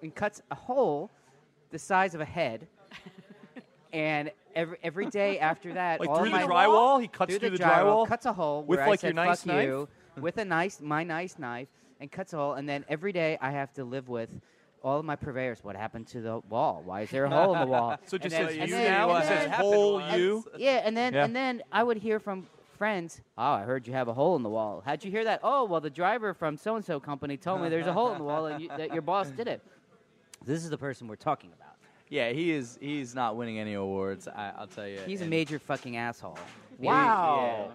[0.00, 1.10] and cuts a hole
[1.70, 2.68] the size of a head.
[3.92, 7.40] And every every day after that, like all through the my drywall, he cuts through
[7.40, 8.08] through the, the drywall, drywall.
[8.08, 9.88] cuts a hole with, where I like, said, your nice "Fuck knife?" you,"
[10.20, 11.68] with a nice my nice knife,
[12.00, 12.54] and cuts a hole.
[12.54, 14.30] And then every day I have to live with
[14.82, 15.62] all of my purveyors.
[15.64, 16.82] What happened to the wall?
[16.84, 17.96] Why is there a hole in the wall?
[18.06, 19.10] So just And says then- you now.
[19.10, 20.44] and It says then- happened whole was- you.
[20.58, 21.24] yeah, and then Yeah.
[21.24, 22.46] and then I would hear from
[22.76, 24.82] friends, "Oh, I heard you have a hole in the wall.
[24.84, 25.40] How'd you hear that?
[25.42, 28.18] Oh, well, the driver from so and so company told me there's a hole in
[28.18, 29.62] the wall and you, that your boss did it."
[30.44, 31.70] This is the person we're talking about.
[32.10, 32.76] Yeah, he is.
[32.82, 34.28] He's not winning any awards.
[34.28, 34.98] I, I'll tell you.
[35.06, 36.38] He's a major fucking asshole.
[36.78, 37.72] Wow.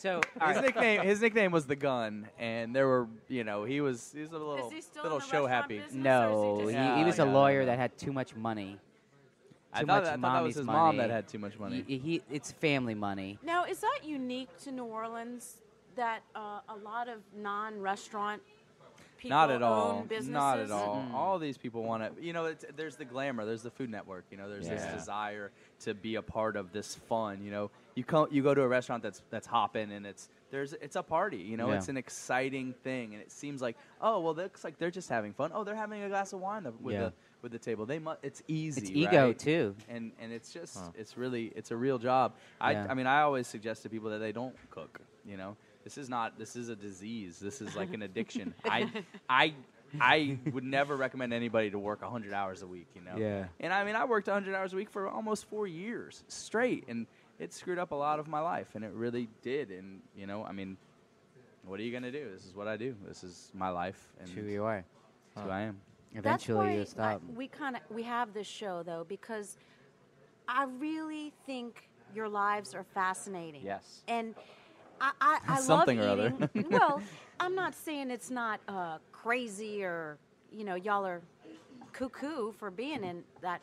[0.00, 0.62] So, His right.
[0.64, 1.02] nickname.
[1.02, 4.12] His nickname was the Gun, and there were, you know, he was.
[4.14, 5.82] He was a little, Is he still little in the show happy.
[5.92, 7.66] no, he, he he was a lawyer yeah.
[7.66, 8.78] that had too much money.
[9.72, 10.78] I Too thought, much that, I thought that was his money.
[10.78, 11.84] mom that had too much money.
[11.86, 13.38] He, he, it's family money.
[13.42, 15.58] Now, is that unique to New Orleans
[15.96, 18.42] that uh, a lot of non-restaurant
[19.20, 20.02] people Not at own all.
[20.08, 20.28] businesses?
[20.30, 20.96] Not at all.
[20.96, 21.14] Mm-mm.
[21.14, 22.24] All these people want to.
[22.24, 23.44] You know, it's, there's the glamour.
[23.44, 24.24] There's the Food Network.
[24.30, 24.76] You know, there's Yeah.
[24.76, 27.42] this desire to be a part of this fun.
[27.42, 30.72] You know, you come, you go to a restaurant that's that's hopping and it's there's
[30.74, 31.38] it's a party.
[31.38, 31.76] You know, Yeah.
[31.76, 35.08] it's an exciting thing, and it seems like oh well, it looks like they're just
[35.08, 35.50] having fun.
[35.54, 37.00] Oh, they're having a glass of wine with Yeah.
[37.00, 37.86] the with the table.
[37.86, 38.80] They mu- it's easy.
[38.82, 39.38] It's ego right?
[39.38, 39.74] too.
[39.88, 40.90] and and it's just Huh.
[40.94, 42.34] it's really it's a real job.
[42.60, 42.86] I Yeah.
[42.88, 45.00] I mean I always suggest to people that they don't cook.
[45.24, 47.38] You know, this is not this is a disease.
[47.38, 48.54] This is like an addiction.
[48.64, 48.90] I
[49.28, 49.54] I
[50.00, 52.88] I would never recommend anybody to work 100 hours a week.
[52.94, 53.16] You know.
[53.16, 53.46] Yeah.
[53.58, 57.06] And I mean I worked 100 hours a week for almost four years straight, and
[57.38, 59.70] it screwed up a lot of my life, and it really did.
[59.70, 60.76] And you know I mean.
[61.62, 62.26] What are you gonna do?
[62.32, 62.96] This is what I do.
[63.06, 64.82] This is my life, and who you are.
[65.34, 65.78] that's who I am.
[66.14, 67.20] Eventually, why you'll stop.
[67.22, 69.58] I, we kind of we have this show though because
[70.48, 73.62] I really think your lives are fascinating.
[73.64, 74.02] Yes.
[74.08, 74.34] And
[75.00, 76.48] I, I, I Something love or other.
[76.54, 76.66] eating.
[76.70, 77.02] well,
[77.38, 80.18] I'm not saying it's not uh, crazy or
[80.52, 81.22] you know y'all are
[81.92, 83.60] cuckoo for being in that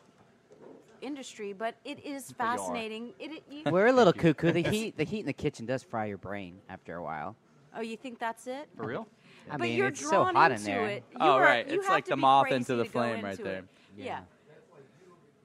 [1.02, 2.58] industry, but it is But you are.
[2.58, 3.14] fascinating.
[3.20, 4.52] It, it you, We're a little cuckoo.
[4.52, 7.36] The heat, the heat in the kitchen does fry your brain after a while.
[7.76, 8.68] oh, you think that's it?
[8.76, 9.08] For real?
[9.50, 10.88] I but mean, you're it's so drawn hot in there.
[10.88, 11.04] it.
[11.12, 11.66] You Oh, are- right.
[11.70, 13.64] It's like the moth into the to go flame right there.
[13.96, 14.06] Yeah.
[14.06, 14.20] yeah.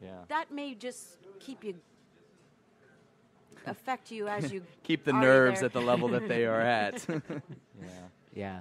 [0.02, 0.10] Yeah.
[0.28, 1.74] That may just keep you
[3.66, 5.66] affect you as you Keep the are nerves there.
[5.66, 7.04] at the level that they are at.
[7.80, 7.88] Yeah.
[8.34, 8.60] Yeah.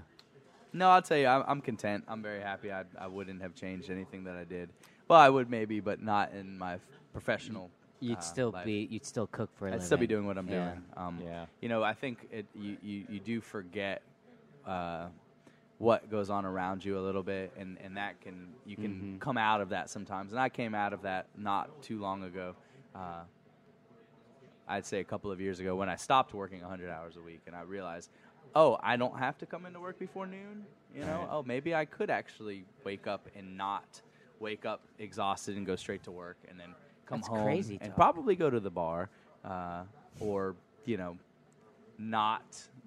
[0.73, 2.03] no, I'll tell you, I'm, I'm content.
[2.07, 2.71] I'm very happy.
[2.71, 4.69] I, I wouldn't have changed anything that I did.
[5.07, 6.79] Well, I would maybe, but not in my f-
[7.13, 7.69] professional.
[7.99, 8.65] You'd uh, still life.
[8.65, 8.87] be.
[8.89, 9.85] You'd still cook for a I'd living.
[9.85, 10.69] still be doing what I'm Yeah.
[10.71, 10.83] doing.
[10.97, 11.45] Um, Yeah.
[11.61, 14.01] You know, I think it, you, you, you do forget
[14.65, 15.05] uh,
[15.77, 19.19] what goes on around you a little bit, and, and that can you can Mhm.
[19.19, 20.31] come out of that sometimes.
[20.31, 22.55] And I came out of that not too long ago.
[22.95, 23.21] Uh,
[24.67, 27.41] I'd say a couple of years ago when I stopped working 100 hours a week,
[27.47, 28.09] and I realized,
[28.55, 30.65] oh, I don't have to come into work before noon.
[30.95, 31.27] You know, Right.
[31.31, 34.01] oh, maybe I could actually wake up and not
[34.39, 36.73] wake up exhausted and go straight to work, and then
[37.05, 37.95] come That's home crazy and talk.
[37.95, 39.09] probably go to the bar,
[39.45, 39.83] uh,
[40.19, 40.55] or
[40.85, 41.17] you know,
[41.97, 42.43] not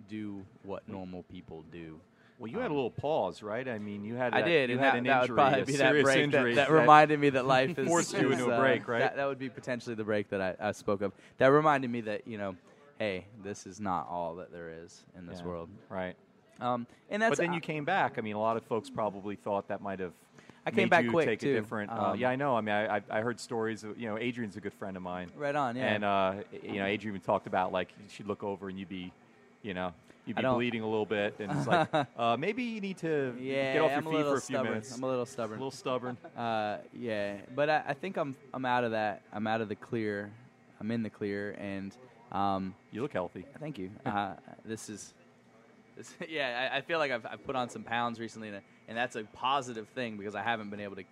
[0.08, 1.98] do what normal people do.
[2.44, 3.66] Well, you had a Um, little pause, right?
[3.66, 4.34] I mean, you had.
[4.34, 6.02] I that- did, You and had that, an that would injury, probably a be that
[6.02, 8.86] break injury that, that reminded me that life is forced you into a uh, break,
[8.86, 8.98] right?
[8.98, 11.12] That, that would be potentially the break that I, I spoke of.
[11.38, 12.54] That reminded me that you know,
[12.98, 15.46] hey, this is not all that there is in this Yeah.
[15.46, 15.70] world.
[15.88, 16.16] Right.
[16.60, 18.18] Um, and that's But then you came back.
[18.18, 20.12] I mean, a lot of folks probably thought that might have.
[20.66, 21.50] I came back you quick, take too.
[21.50, 21.90] a different.
[21.90, 22.56] uh, Um, yeah, I know.
[22.58, 23.84] I mean, I, I, I heard stories.
[23.84, 25.76] Of, you know, Adrian's a good friend of mine, right on.
[25.76, 25.94] Yeah.
[25.94, 29.12] and uh, you know, Adrian talked about like she'd look over and you'd be,
[29.64, 29.92] you know,
[30.26, 31.88] you'd be bleeding a little bit, and it's like
[32.18, 34.70] uh, maybe you need to yeah, get off I'm your feet for a few stubborn.
[34.72, 34.94] minutes.
[34.94, 35.58] I'm a little stubborn.
[35.58, 36.16] a little stubborn.
[36.36, 39.22] Uh, yeah, but I, I think I'm I'm out of that.
[39.32, 40.30] I'm out of the clear.
[40.80, 41.96] I'm in the clear, and
[42.32, 43.46] um, You look healthy.
[43.60, 43.90] Thank you.
[44.04, 44.34] Uh,
[44.64, 45.14] this is,
[45.96, 46.68] this, yeah.
[46.72, 49.22] I, I feel like I've, I've put on some pounds recently, and, and that's a
[49.32, 51.04] positive thing because I haven't been able to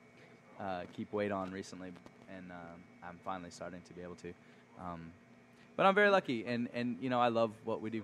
[0.61, 1.93] uh, keep weight on recently,
[2.37, 4.35] and um, I'm finally starting to be able to.
[4.81, 5.13] Um,
[5.77, 8.03] but I'm very lucky, and and you know I love what we do.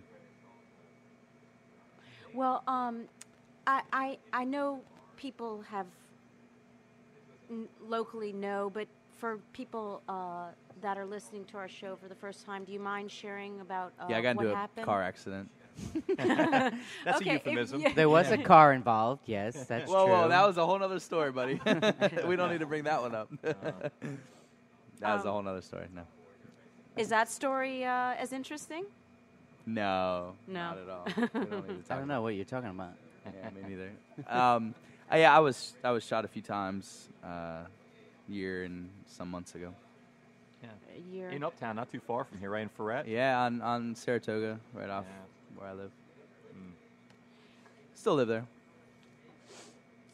[2.39, 3.07] Well, um,
[3.67, 4.81] I, I I know
[5.17, 5.87] people have
[7.51, 8.87] n- locally know, but
[9.17, 10.47] for people uh,
[10.81, 13.93] that are listening to our show for the first time, do you mind sharing about
[14.01, 14.87] uh, yeah, I got what into a happened?
[14.87, 15.51] car accident.
[16.17, 16.77] That's
[17.21, 17.81] Okay, a if- euphemism.
[17.81, 17.93] yeah.
[17.97, 19.23] There was a car involved.
[19.27, 20.15] Yes, that's whoa, true.
[20.15, 21.61] whoa, that was a whole other story, buddy.
[22.25, 23.29] we don't need to bring that one up.
[23.43, 23.91] that
[25.01, 25.87] was a Um, whole other story.
[25.93, 26.03] No,
[26.97, 28.85] Is that story uh, as interesting?
[29.75, 30.53] No, No.
[30.55, 31.05] not at all.
[31.35, 32.93] We don't I don't know what you're talking about.
[33.27, 33.91] yeah, me neither.
[34.29, 34.75] Um,
[35.13, 37.65] uh, yeah, I was I was shot a few times, uh,
[38.29, 39.75] year and some months ago.
[40.63, 41.29] Yeah, A year.
[41.31, 43.07] In Uptown, not too far from here, right in Freret.
[43.07, 45.61] Yeah, on on Saratoga, right off Yeah.
[45.61, 45.91] where I live.
[46.57, 46.73] Mm.
[47.95, 48.47] Still live there.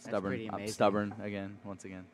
[0.00, 0.30] Stubborn.
[0.32, 2.05] pretty I'm stubborn again, once again.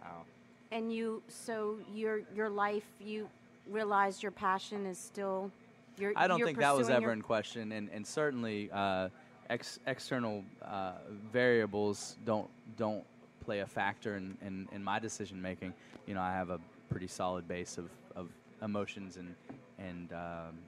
[0.00, 0.22] Wow.
[0.70, 3.28] and you, so your your life, you
[3.68, 5.50] realize your passion is still.
[5.98, 9.08] You're, I don't think that was ever your- in question, and and certainly uh,
[9.48, 10.92] ex- external uh,
[11.32, 13.04] variables don't don't
[13.44, 15.74] play a factor in, in, in my decision making.
[16.06, 18.28] You know, I have a pretty solid base of, of
[18.62, 19.34] emotions and
[19.78, 20.58] and um,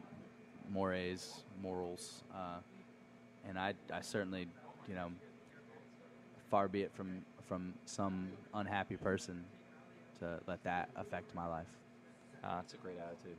[0.70, 2.58] mores, morals, uh,
[3.48, 4.46] and I I certainly
[4.88, 5.10] you know
[6.50, 9.44] far be it from from some unhappy person
[10.20, 11.66] to let that affect my life.
[12.44, 13.36] Ah, that's a great attitude.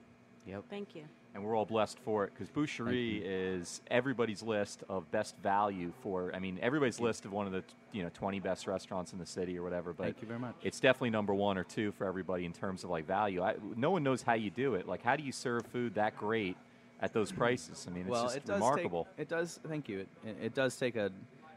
[0.47, 0.63] Yep.
[0.69, 1.03] Thank you.
[1.35, 6.31] and we're all blessed for it because Boucherie is everybody's list of best value for.
[6.33, 9.25] I mean, everybody's list of one of the you know 20 best restaurants in the
[9.25, 9.93] city or whatever.
[9.93, 10.55] But Thank you very much.
[10.63, 13.41] it's definitely number one or two for everybody in terms of like value.
[13.43, 14.87] I, no one knows how you do it.
[14.87, 16.55] Like, how do you serve food that great
[17.01, 17.85] at those prices?
[17.87, 19.03] I mean, it's well, just it does remarkable.
[19.17, 19.59] Take, it does.
[19.67, 19.99] Thank you.
[19.99, 21.11] It, it, it does take a,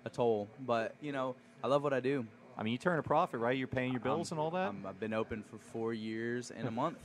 [0.05, 2.27] a toll, but you know, I love what I do.
[2.59, 3.57] I mean, you turn a profit, right?
[3.57, 4.69] You're paying your bills Um, and all that.
[4.69, 6.99] um, I've been open for four years and a month,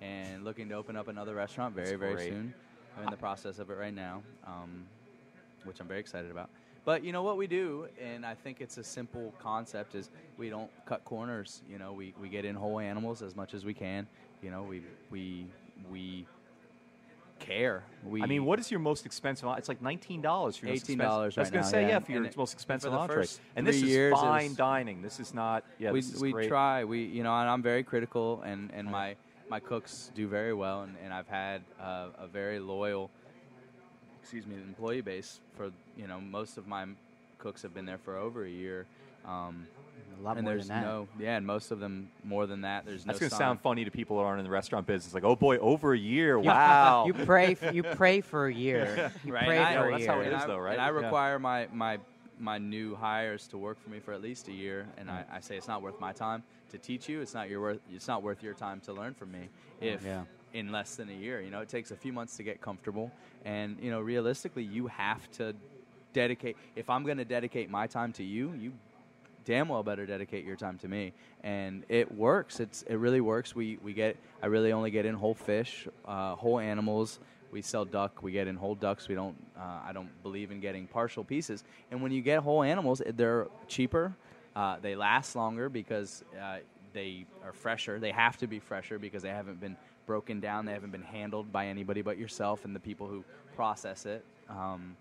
[0.00, 2.28] and looking to open up another restaurant very, That's very great.
[2.30, 2.54] soon.
[2.96, 4.86] I'm in the process of it right now, um,
[5.64, 6.50] which I'm very excited about.
[6.84, 10.48] But you know what we do, and I think it's a simple concept: is we
[10.48, 11.62] don't cut corners.
[11.70, 14.06] You know, we, we get in whole animals as much as we can.
[14.42, 15.46] You know, we we
[15.90, 16.26] we
[17.38, 17.84] care.
[18.04, 19.48] We I mean, what is your most expensive?
[19.58, 21.88] It's like nineteen dollars for your most $18 expensive- I was gonna say yeah.
[21.88, 23.26] yeah, for your And it- most expensive for entree.
[23.54, 25.02] And this is fine was- dining.
[25.02, 25.64] This is not.
[25.78, 26.84] Yeah, we this is we try.
[26.84, 29.16] We you know, and I'm very critical, and and my
[29.50, 33.10] my cooks do very well, and, and I've had uh, a very loyal,
[34.22, 36.84] excuse me, employee base for you know most of my
[37.38, 38.86] cooks have been there for over a year.
[39.24, 39.66] Um,
[40.18, 40.86] A lot and more there's than that.
[40.86, 42.84] no yeah, and most of them more than that.
[42.86, 43.10] There's no.
[43.12, 43.38] That's going to sign.
[43.40, 45.14] sound funny to people that aren't in the restaurant business.
[45.14, 46.38] Like, oh boy, over a year.
[46.38, 47.06] Wow.
[47.06, 47.56] You pray.
[47.60, 49.12] f- You pray for a year.
[49.24, 50.12] You Right, pray I- for a that's year.
[50.12, 50.72] how it is, and though, right?
[50.72, 50.90] And I Yeah.
[50.90, 51.98] require my my
[52.40, 55.40] my new hires to work for me for at least a year, and I, I
[55.40, 57.20] say it's not worth my time to teach you.
[57.20, 57.80] It's not your worth.
[57.92, 59.48] It's not worth your time to learn from me.
[59.80, 60.24] If Yeah.
[60.52, 63.10] in less than a year, you know, it takes a few months to get comfortable,
[63.44, 65.54] and you know, realistically, you have to
[66.12, 66.56] dedicate.
[66.76, 68.72] If I'm going to dedicate my time to you, you
[69.44, 71.12] damn well better dedicate your time to me.
[71.42, 72.60] And it works.
[72.60, 73.54] It's it really works.
[73.54, 77.18] We we get I really only get in whole fish, uh, whole animals.
[77.50, 78.22] We sell duck.
[78.22, 79.08] We get in whole ducks.
[79.08, 79.36] We don't.
[79.56, 81.64] Uh, I don't believe in getting partial pieces.
[81.90, 84.14] And when you get whole animals, eh, they're cheaper.
[84.54, 86.58] Uh, they last longer because uh,
[86.92, 87.98] they are fresher.
[87.98, 89.76] They have to be fresher because they haven't been
[90.06, 90.66] broken down.
[90.66, 93.24] They haven't been handled by anybody but yourself and the people who
[93.54, 94.24] process it.
[94.48, 94.96] Um,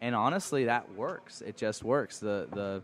[0.00, 1.40] and honestly, that works.
[1.40, 2.18] It just works.
[2.18, 2.82] The the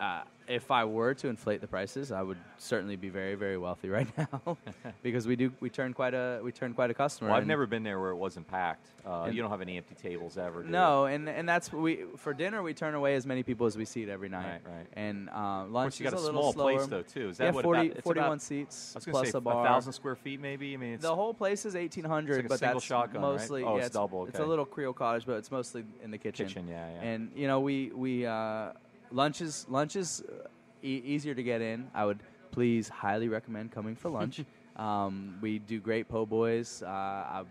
[0.00, 3.88] uh, if I were to inflate the prices, I would certainly be very, very wealthy
[3.98, 4.56] right now
[5.02, 7.30] because we do we turn quite a we turn quite a customer.
[7.30, 8.86] Well, I've never been there where it wasn't packed.
[9.04, 10.60] Uh, you don't have any empty tables ever.
[10.60, 10.72] do you?
[10.72, 13.84] No, and and that's we for dinner we turn away as many people as we
[13.84, 14.60] seat every night.
[14.64, 14.86] Right, right.
[14.94, 16.76] And uh, lunch you got is a a little small slower.
[16.76, 17.28] place though too.
[17.30, 19.64] Is that yeah, what 40, about, 41 about, seats I was plus say a bar.
[19.64, 20.74] thousand square feet, maybe.
[20.74, 23.32] I mean, it's The whole place is eighteen hundred, like but that's shotgun, right?
[23.32, 26.10] mostly Oh, yeah, it's it's, double, It's a little Creole cottage, but it's mostly in
[26.10, 26.46] the kitchen.
[26.46, 26.68] kitchen.
[26.68, 27.08] Yeah, yeah.
[27.08, 28.72] And you know, we we uh,
[29.10, 30.48] lunch is lunch is uh,
[30.82, 31.88] e- easier to get in.
[31.94, 34.42] I would please highly recommend coming for lunch.
[34.76, 36.82] um, we do great po' boys.
[36.82, 37.44] Uh, a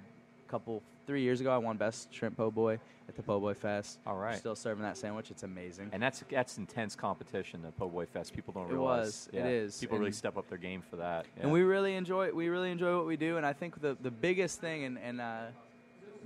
[0.47, 3.99] couple three years ago, I won best shrimp po' boy at the Po' Boy Fest.
[4.07, 4.35] All right.
[4.35, 5.29] still serving that sandwich.
[5.29, 5.89] It's amazing.
[5.93, 7.61] and that's that's intense competition.
[7.61, 8.33] The Po' Boy Fest.
[8.33, 9.05] People don't It realize.
[9.05, 9.29] was.
[9.31, 9.45] It Yeah.
[9.45, 9.77] is.
[9.79, 11.27] People really And- step up their game for that.
[11.39, 14.09] and we really enjoy we really enjoy what we do and i think the, the
[14.09, 15.43] biggest thing and, and uh,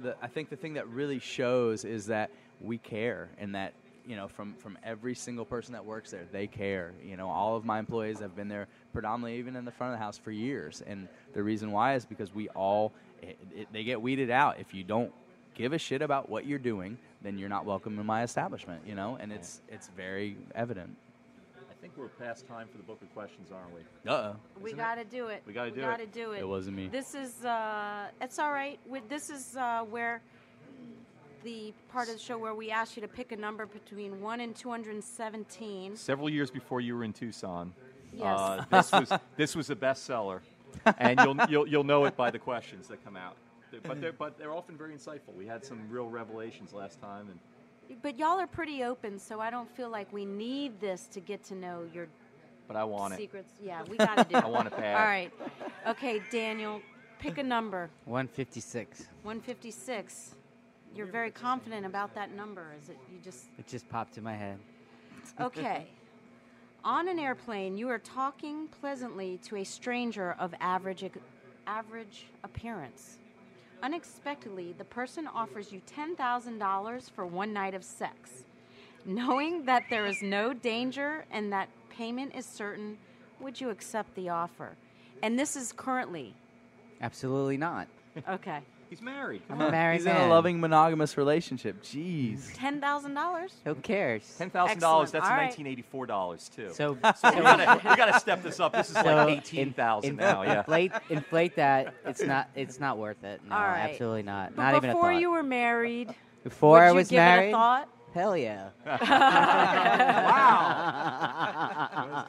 [0.01, 2.30] the, i think the thing that really shows is that
[2.61, 3.73] we care and that
[4.10, 7.55] you know from, from every single person that works there they care you know all
[7.55, 10.32] of my employees have been there predominantly even in the front of the house for
[10.32, 12.91] years and the reason why is because we all
[13.22, 15.12] it, it, they get weeded out if you don't
[15.53, 18.95] give a shit about what you're doing then you're not welcome in my establishment you
[18.95, 20.89] know and it's it's very evident
[21.55, 24.12] I think we're past time for the book of questions, aren't we?
[24.12, 24.82] uh-oh We Isn't it?
[24.82, 25.41] got to do it.
[25.47, 25.84] We gotta do it.
[25.84, 26.41] gotta do it.
[26.41, 28.78] it wasn't me This is uh, it's all right.
[28.86, 30.22] With this is uh, where
[31.43, 34.39] the part of the show where we ask you to pick a number between one
[34.39, 35.95] and two hundred and seventeen.
[35.95, 37.73] Several years before you were in Tucson,
[38.13, 38.23] Yes.
[38.25, 40.39] uh, this was this was a bestseller,
[40.97, 43.35] and you'll, you'll you'll know it by the questions that come out.
[43.83, 45.33] But they're but they're often very insightful.
[45.37, 49.49] We had some real revelations last time, and But y'all are pretty open, so I
[49.51, 52.07] don't feel like we need this to get to know your
[52.67, 53.17] but I want it.
[53.17, 53.51] secrets.
[53.61, 54.43] Yeah, we got to do it.
[54.43, 54.95] I want it bad.
[54.95, 55.31] All right.
[55.87, 56.81] Okay, Daniel,
[57.19, 57.89] pick a number.
[58.05, 59.07] 156.
[59.23, 60.35] 156.
[60.95, 62.73] You're very confident about that number.
[62.81, 64.57] Is it you just It just popped in my head.
[65.39, 65.87] Okay.
[66.83, 71.03] On an airplane, you are talking pleasantly to a stranger of average
[71.67, 73.17] average appearance.
[73.83, 78.43] Unexpectedly, the person offers you $10,000 for one night of sex.
[79.05, 82.97] Knowing that there is no danger and that payment is certain,
[83.39, 84.71] would you accept the offer?
[85.21, 86.33] And this is currently.
[87.01, 87.87] Absolutely not.
[88.27, 88.59] Okay.
[88.89, 89.43] He's married.
[89.49, 90.27] I'm a married he's in man.
[90.27, 93.51] a loving monogamous relationship jeez $10,000?
[93.65, 94.35] Who cares?
[94.37, 95.11] Ten thousand dollars.
[95.11, 95.45] That's All right.
[95.45, 96.69] nineteen eighty four dollars too.
[96.73, 98.73] So, we gotta we gotta step this up.
[98.73, 100.41] This is so like in- eighteen thousand in- now.
[100.41, 100.59] Yeah.
[100.59, 101.93] Inflate, inflate that.
[102.05, 102.49] It's not.
[102.55, 103.41] It's not worth it.
[103.47, 103.89] No, All right.
[103.91, 104.55] absolutely not.
[104.55, 105.19] But not even a before thought.
[105.21, 106.13] you were married,
[106.43, 107.47] Before would I you was give married.
[107.47, 107.89] it a thought?
[108.14, 108.70] Hell yeah.
[111.60, 112.28] Wow.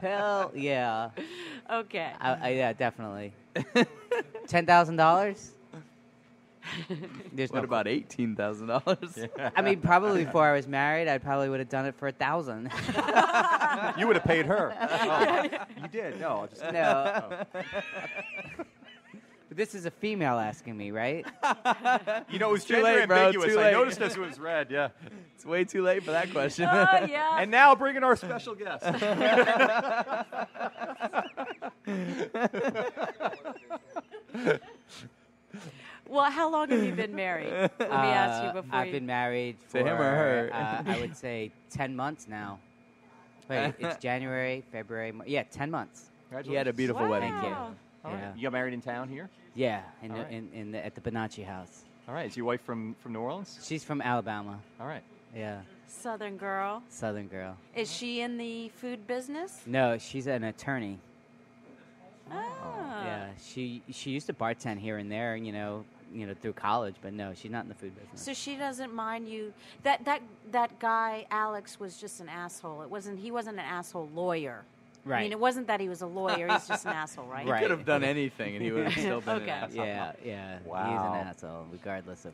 [0.00, 1.10] Hell yeah.
[1.70, 2.12] Okay.
[2.20, 3.32] I, I, yeah, definitely.
[4.46, 5.52] Ten thousand dollars.
[7.32, 9.18] There's What no about eighteen thousand dollars?
[9.56, 12.12] I mean, probably before I was married, I probably would have done it for a
[12.12, 12.70] thousand.
[13.96, 14.74] You would have paid her.
[14.80, 15.42] Oh,
[15.82, 16.20] you did.
[16.20, 16.28] No.
[16.28, 17.46] I'll Just, no.
[17.52, 17.56] But
[18.58, 18.64] oh.
[19.58, 21.26] This is a female asking me, right?
[22.30, 23.54] You know, it was Too gender late, bro, ambiguous.
[23.54, 23.72] too I late.
[23.72, 24.70] noticed as it was red.
[24.70, 24.88] Yeah.
[25.34, 26.68] It's way too late for that question.
[26.70, 27.38] Oh, yeah.
[27.40, 28.84] And now bringing our special guest.
[36.08, 37.52] Well, how long have you been married?
[37.52, 38.92] Let me ask you Uh, before I've you.
[38.94, 40.50] been married for To him or her?
[40.52, 42.58] Uh, I would say ten months now.
[43.48, 45.12] Wait, it's January, February.
[45.26, 46.10] Yeah, ten months.
[46.44, 47.10] he had a beautiful wow.
[47.10, 47.32] wedding.
[47.32, 47.76] Thank you.
[48.04, 48.20] All right.
[48.20, 48.32] Yeah.
[48.36, 49.28] You got married in town here.
[49.58, 50.30] Yeah, in, the, right.
[50.30, 51.84] in, in the, at the Bonacci house.
[52.06, 52.26] All right.
[52.26, 53.58] Is your wife from from New Orleans?
[53.62, 54.60] She's from Alabama.
[54.80, 55.02] All right.
[55.34, 56.80] Yeah, Southern girl.
[56.88, 57.56] Southern girl.
[57.74, 59.60] Is she in the food business?
[59.66, 61.00] No, she's an attorney.
[62.30, 62.36] Oh.
[63.04, 65.84] Yeah, she she used to bartend here and there, you know,
[66.14, 68.22] you know, through college, but no, she's not in the food business.
[68.22, 69.52] So she doesn't mind you.
[69.82, 72.82] That that that guy Alex was just an asshole.
[72.82, 73.18] It wasn't.
[73.18, 74.64] He wasn't an asshole lawyer.
[75.16, 76.48] I mean, it wasn't that he was a lawyer.
[76.48, 77.46] He's just an asshole, right?
[77.46, 77.62] Right.
[77.62, 79.44] Could have done anything, and he would have still been Okay.
[79.44, 79.84] an asshole.
[79.86, 80.58] yeah, yeah.
[80.58, 81.12] He's Wow.
[81.14, 82.32] an asshole, regardless of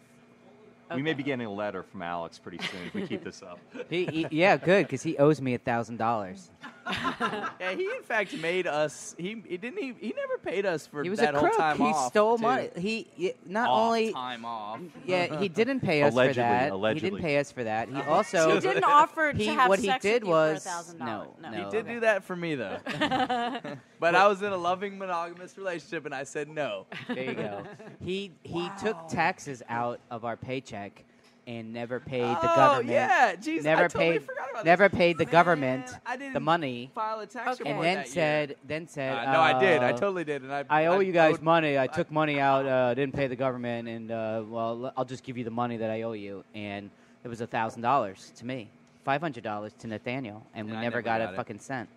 [0.94, 3.58] We may be getting a letter from Alex pretty soon if we keep this up.
[3.88, 6.50] He, he, yeah, good, because he owes me a thousand dollars.
[7.60, 9.14] Yeah, he in fact made us.
[9.18, 9.78] He, he didn't.
[9.78, 11.58] He, he never paid us for He was that a whole crook.
[11.58, 12.10] time he off.
[12.10, 12.42] stole too.
[12.42, 12.70] money.
[12.76, 14.80] He y- not Off, only time off.
[15.06, 16.64] yeah, he didn't pay us Allegedly, for that.
[16.64, 17.10] He allegedly.
[17.10, 17.88] didn't pay us for that.
[17.88, 20.70] He also he didn't offer he- to have what he sex did with was you
[20.72, 20.98] for $1,000.
[21.06, 21.50] no, no.
[21.50, 21.64] no.
[21.64, 22.78] He did do that for me though.
[24.00, 26.86] but I was in a loving monogamous relationship, and I said no.
[27.08, 27.62] There you go.
[28.02, 31.04] He he took taxes out of our paycheck
[31.46, 32.88] and never paid the oh government.
[32.90, 34.96] yeah, jeez, never I totally paid forgot about never this.
[34.98, 37.70] paid the Man, government I didn't the money File a tax Okay.
[37.70, 38.12] and report then that year.
[38.14, 39.82] said then said Uh, no, I did.
[39.82, 40.64] I uh, totally did, and I.
[40.70, 41.78] I owe you guys owed- money.
[41.78, 45.36] I took money out, uh, didn't pay the government, and uh, well, I'll just give
[45.36, 46.44] you the money that I owe you.
[46.54, 46.90] And
[47.24, 48.68] it was a thousand dollars to me,
[49.04, 51.36] five hundred dollars to Nathaniel, and we And I never, never got, got a it.
[51.36, 51.88] fucking cent.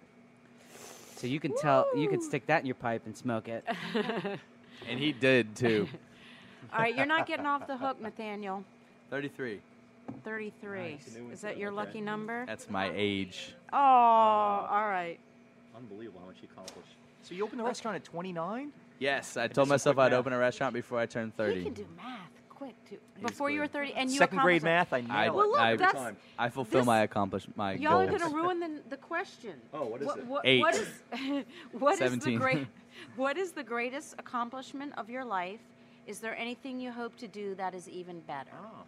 [1.15, 3.65] So you can tell, you can stick that in your pipe and smoke it.
[4.87, 5.87] and he did too.
[6.73, 8.63] All right, you're not getting off the hook, Nathaniel.
[9.09, 9.61] Thirty-three.
[10.23, 10.99] 33.
[11.33, 12.45] Is that your lucky number?
[12.45, 13.53] That's my age.
[13.73, 15.17] Oh, all right.
[15.75, 16.87] Unbelievable how much he accomplished.
[17.23, 18.71] So you opened the restaurant at 29?
[18.99, 20.19] Yes, I did told some myself quick I'd math.
[20.19, 21.59] open a restaurant before I turned thirty.
[21.59, 22.97] He can do math quick too.
[23.21, 23.73] Before you were good.
[23.73, 26.17] 30, and you Second grade accomplished math, I I, Well, look, I, that's- time.
[26.39, 27.55] I fulfill this- my accomplishment.
[27.57, 27.81] My it.
[27.81, 28.21] Y'all are goals.
[28.21, 29.53] going to ruin the, the question.
[29.73, 30.25] Oh, what is what, it?
[30.25, 30.61] What, Eight.
[30.61, 30.87] what is
[31.73, 32.39] what is the 17.
[32.39, 32.67] great
[33.17, 35.59] What is the greatest accomplishment of your life?
[36.07, 38.49] Is there anything you hope to do that is even better?
[38.55, 38.83] Oh.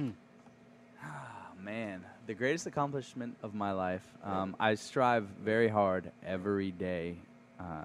[0.00, 4.06] Oh, man, the greatest accomplishment of my life.
[4.24, 7.16] Um, I strive very hard every day
[7.60, 7.84] uh,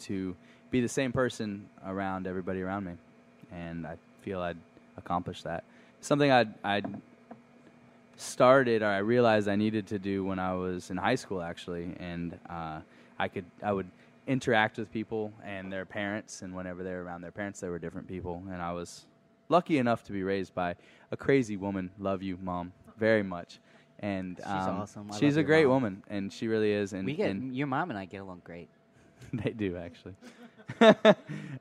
[0.00, 0.36] to
[0.70, 2.92] be the same person around everybody around me,
[3.52, 4.58] and I feel I'd
[4.96, 5.64] accomplish that.
[6.00, 7.00] Something I'd, I'd
[8.16, 11.94] started or I realized I needed to do when I was in high school, actually,
[11.98, 12.80] and uh,
[13.18, 13.88] I could I would
[14.26, 17.78] interact with people and their parents, and whenever they were around their parents, they were
[17.78, 19.06] different people, and I was
[19.48, 20.76] lucky enough to be raised by
[21.10, 21.90] a crazy woman.
[21.98, 23.58] Love you, mom, very much.
[24.00, 25.10] And She's um, awesome.
[25.12, 25.82] I she's a great mom.
[25.82, 26.92] woman, and she really is.
[26.92, 28.68] And, we get and your mom and I get along great.
[29.32, 30.14] they do actually.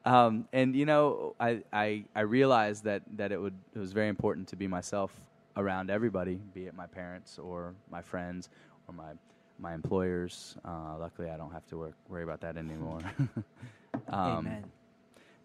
[0.06, 4.10] um, and you know, I, I I realized that that it would it was very
[4.10, 5.12] important to be myself
[5.56, 8.50] around everybody, be it my parents or my friends
[8.88, 9.14] or my
[9.60, 10.56] my employers.
[10.64, 13.00] Uh, luckily, I don't have to work, worry about that anymore.
[14.10, 14.66] um, Amen.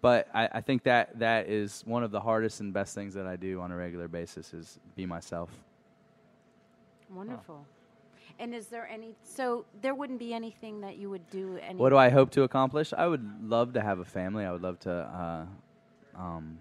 [0.03, 3.26] But I, I think that that is one of the hardest and best things that
[3.26, 5.48] I do on a regular basis is be myself.
[7.09, 7.64] Wonderful.
[8.40, 9.14] And is there any?
[9.22, 11.57] So there wouldn't be anything that you would do.
[11.62, 12.92] Any, What do I hope to accomplish?
[12.92, 14.44] I would love to have a family.
[14.44, 16.59] I would love to uh, um,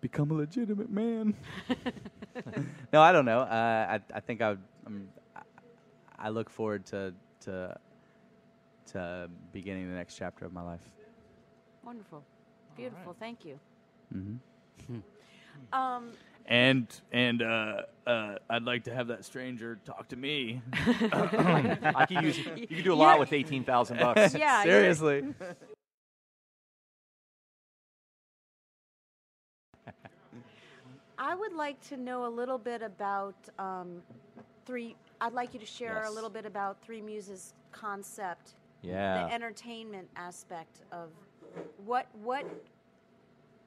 [0.00, 1.34] become a legitimate man.
[2.92, 3.40] no, I don't know.
[3.40, 4.60] Uh, I I think I would.
[4.86, 5.40] Um, I-
[6.18, 7.76] I look forward to to
[8.92, 10.88] to beginning the next chapter of my life.
[11.84, 12.22] Wonderful.
[12.76, 13.14] Beautiful.
[13.18, 13.58] Thank you.
[14.12, 14.36] hmm
[15.72, 16.12] Um,
[16.46, 20.62] And and uh, uh, I'd like to have that stranger talk to me.
[20.72, 24.34] I could use you could do a lot You're- with 18,000 bucks.
[24.38, 24.64] yeah.
[24.64, 25.34] you're- Seriously.
[31.18, 34.02] I would like to know a little bit about um,
[34.66, 34.96] three.
[35.20, 39.26] I'd like you to share a little bit about Three Muses concept, Yeah.
[39.26, 41.10] the entertainment aspect of
[41.84, 42.44] what what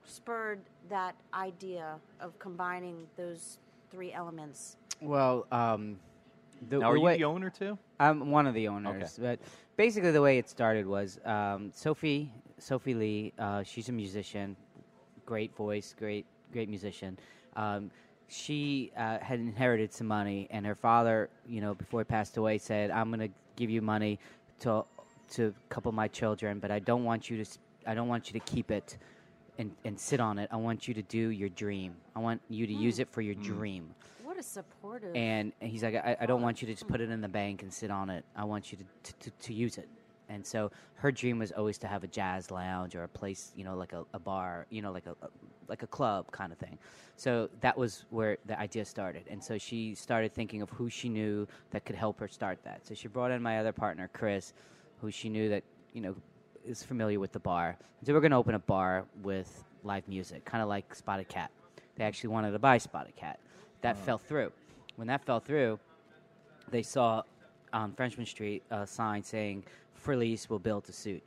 [0.06, 0.60] spurred
[0.90, 3.58] that idea of combining those
[3.92, 4.78] three elements.
[5.02, 5.98] Well, um,
[6.70, 7.78] the, Now, are the you the owner too?
[8.00, 9.40] I'm one of the owners, but
[9.78, 13.34] basically the way it started was um, Sophie Sophie Lee.
[13.38, 14.56] Uh, she's a musician,
[15.26, 17.18] great voice, great great musician.
[17.56, 17.92] Um,
[18.28, 22.58] she uh, had inherited some money, and her father, you know, before he passed away,
[22.58, 24.20] said, "I'm going to give you money
[24.62, 24.84] to
[25.32, 28.32] to couple of my children, but I don't want you to s- I don't want
[28.32, 28.98] you to keep it."
[29.58, 30.50] And, and sit on it.
[30.52, 31.96] I want you to do your dream.
[32.14, 33.44] I want you to use it for your mm.
[33.46, 33.96] dream.
[34.22, 35.16] What a supportive.
[35.16, 36.90] And he's like, I, I don't want you to just mm.
[36.90, 38.26] put it in the bank and sit on it.
[38.36, 38.84] I want you to,
[39.14, 39.88] to, to, to use it.
[40.28, 43.64] And so her dream was always to have a jazz lounge or a place, you
[43.64, 45.30] know, like a, a bar, you know, like a, a
[45.70, 46.78] like a club kind of thing.
[47.16, 49.24] So that was where the idea started.
[49.30, 52.86] And so she started thinking of who she knew that could help her start that.
[52.86, 54.54] So she brought in my other partner, Chris,
[55.00, 55.64] who she knew that,
[55.94, 56.14] you know,
[56.66, 57.78] is familiar with the bar.
[58.06, 61.52] So we're going to open a bar with live music, kind of like Spotted Cat.
[61.96, 63.40] They actually wanted to buy Spotted Cat.
[63.82, 64.06] That oh.
[64.06, 64.52] fell through.
[64.96, 65.80] When that fell through,
[66.72, 67.24] they saw
[67.74, 69.64] on Frenchmen Street a sign saying,
[69.94, 71.24] Frillies will build a suit.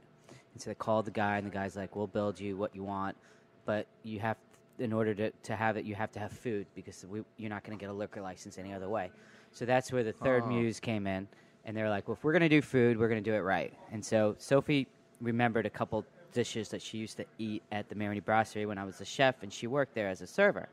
[0.54, 2.82] And so they called the guy, and the guy's like, We'll build you what you
[2.82, 3.16] want,
[3.64, 4.36] but you have,
[4.78, 7.64] in order to, to have it, you have to have food because we, you're not
[7.64, 9.10] going to get a liquor license any other way.
[9.52, 10.48] So that's where the third Oh.
[10.48, 11.28] muse came in,
[11.64, 13.34] and they were like, Well, if we're going to do food, we're going to do
[13.34, 13.72] it right.
[13.92, 14.86] And so Sophie
[15.20, 18.84] remembered a couple dishes that she used to eat at the Marigny Brasserie when I
[18.84, 20.68] was a chef, and she worked there as a server.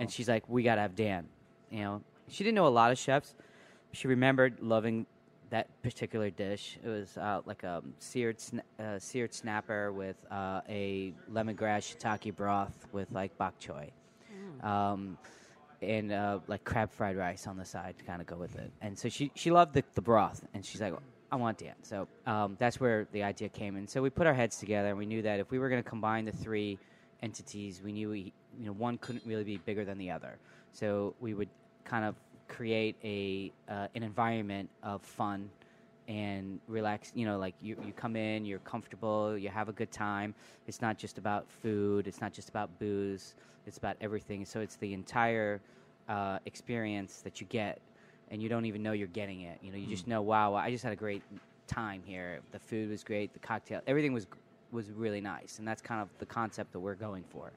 [0.00, 1.28] and she's like, "We gotta have Dan."
[1.70, 3.34] You know, she didn't know a lot of chefs.
[3.92, 5.06] She remembered loving
[5.50, 6.78] that particular dish.
[6.82, 12.34] It was uh, like a seared sna- uh, seared snapper with uh, a lemongrass shiitake
[12.34, 13.90] broth with like bok choy,
[14.62, 15.16] um,
[15.82, 18.72] and uh, like crab fried rice on the side to kind of go with it.
[18.80, 20.94] And so she she loved the, the broth, and she's like,
[21.34, 21.74] I want Dan.
[21.82, 23.74] So um, that's where the idea came.
[23.74, 25.82] And so we put our heads together, and we knew that if we were going
[25.82, 26.78] to combine the three
[27.24, 30.38] entities, we knew we, you know one couldn't really be bigger than the other.
[30.70, 31.48] So we would
[31.84, 32.14] kind of
[32.46, 35.50] create a uh, an environment of fun
[36.06, 37.10] and relax.
[37.16, 40.36] You know, like you, you come in, you're comfortable, you have a good time.
[40.68, 42.06] It's not just about food.
[42.06, 43.34] It's not just about booze.
[43.66, 44.44] It's about everything.
[44.44, 45.60] So it's the entire
[46.08, 47.80] uh, experience that you get,
[48.34, 49.58] and you don't even know you're getting it.
[49.62, 51.22] You know, you just know, wow, I just had a great
[51.66, 52.40] time here.
[52.52, 53.32] The food was great.
[53.32, 54.26] The cocktail, everything was
[54.72, 57.52] was really nice, and that's kind of the concept that we're going for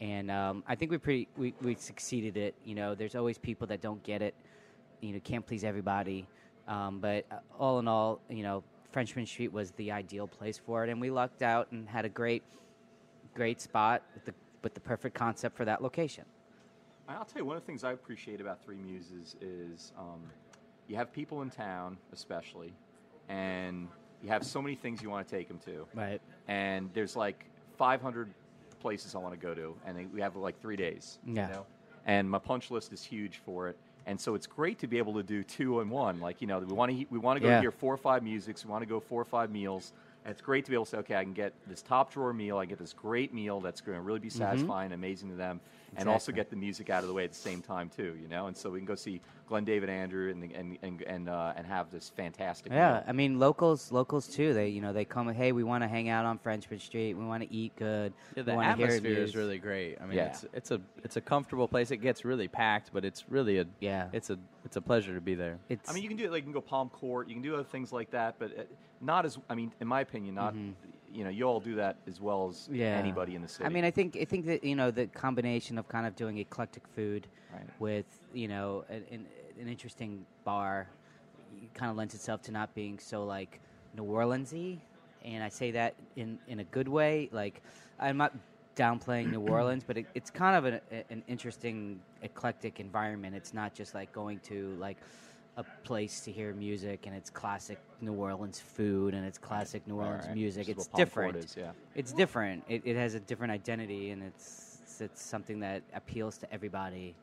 [0.00, 2.54] and um, I think we pretty we, we succeeded it.
[2.64, 4.34] You know, there's always people that don't get it.
[5.00, 6.26] You know, can't please everybody.
[6.66, 10.84] Um, but uh, all in all, you know, Frenchmen Street was the ideal place for
[10.84, 12.42] it, and we lucked out and had a great,
[13.34, 16.24] great spot with the with the perfect concept for that location.
[17.18, 20.20] I'll tell you, one of the things I appreciate about Three Muses is um,
[20.88, 22.72] you have people in town, especially,
[23.28, 23.88] and
[24.22, 25.86] you have so many things you want to take them to.
[25.94, 26.20] Right.
[26.48, 27.46] And there's like
[27.78, 28.28] 500
[28.80, 31.18] places I want to go to, and they- we have like three days.
[31.26, 31.48] Yeah.
[31.48, 31.66] You know?
[32.06, 33.76] And my punch list is huge for it.
[34.06, 36.20] And so it's great to be able to do two and one.
[36.20, 37.60] Like, you know, we want to we want to go Yeah.
[37.60, 38.64] hear four or five musics.
[38.64, 39.92] We want to go four or five meals.
[40.24, 42.32] And it's great to be able to say, okay, I can get this top drawer
[42.34, 42.58] meal.
[42.58, 45.60] I get this great meal that's going to really be satisfying, amazing to them,
[45.96, 46.36] and also Mm-hmm.
[46.36, 48.16] Get the music out of the way at the same time too.
[48.22, 51.28] You know, and so we can go see Glen David Andrew and and and and,
[51.28, 52.70] uh, and have this fantastic.
[52.70, 53.04] Yeah, meal.
[53.08, 54.54] I mean locals, locals too.
[54.54, 55.32] They you know they come.
[55.32, 57.14] Hey, we want to hang out on Frenchmen Street.
[57.14, 58.12] We want to eat good.
[58.36, 59.98] Yeah, we the wanna hear atmosphere is really great.
[60.00, 60.26] I mean, Yeah.
[60.26, 61.90] it's it's a it's a comfortable place.
[61.90, 64.08] It gets really packed, but it's really a Yeah.
[64.12, 65.58] It's a it's a pleasure to be there.
[65.68, 67.42] It's, I mean, you can do it like you can go Palm Court, you can
[67.42, 68.62] do other things like that, but uh,
[69.00, 69.38] not as.
[69.48, 70.54] I mean, in my opinion, not.
[71.12, 72.74] You know, you all do that as well as Mm-hmm.
[72.76, 72.96] yeah.
[72.96, 73.64] anybody in the city.
[73.64, 76.38] I mean, I think I think that you know the combination of kind of doing
[76.38, 77.62] eclectic food Right.
[77.80, 79.26] with you know an, an,
[79.60, 80.86] an interesting bar
[81.74, 83.60] kind of lends itself to not being so like
[83.96, 84.78] New Orleansy,
[85.24, 87.28] and I say that in in a good way.
[87.32, 87.60] Like
[87.98, 88.32] I'm not
[88.76, 93.34] downplaying New Orleans, but it, it's kind of an, an interesting eclectic environment.
[93.34, 94.96] It's not just like going to like
[95.56, 99.96] a place to hear music and it's classic New Orleans food and it's classic New
[99.96, 100.34] Orleans right.
[100.34, 100.68] music.
[100.68, 101.44] It's what Palm Court different.
[101.44, 101.70] is, yeah.
[101.94, 102.64] It's different.
[102.68, 107.14] It, it has a different identity, and it's it's, it's something that appeals to everybody,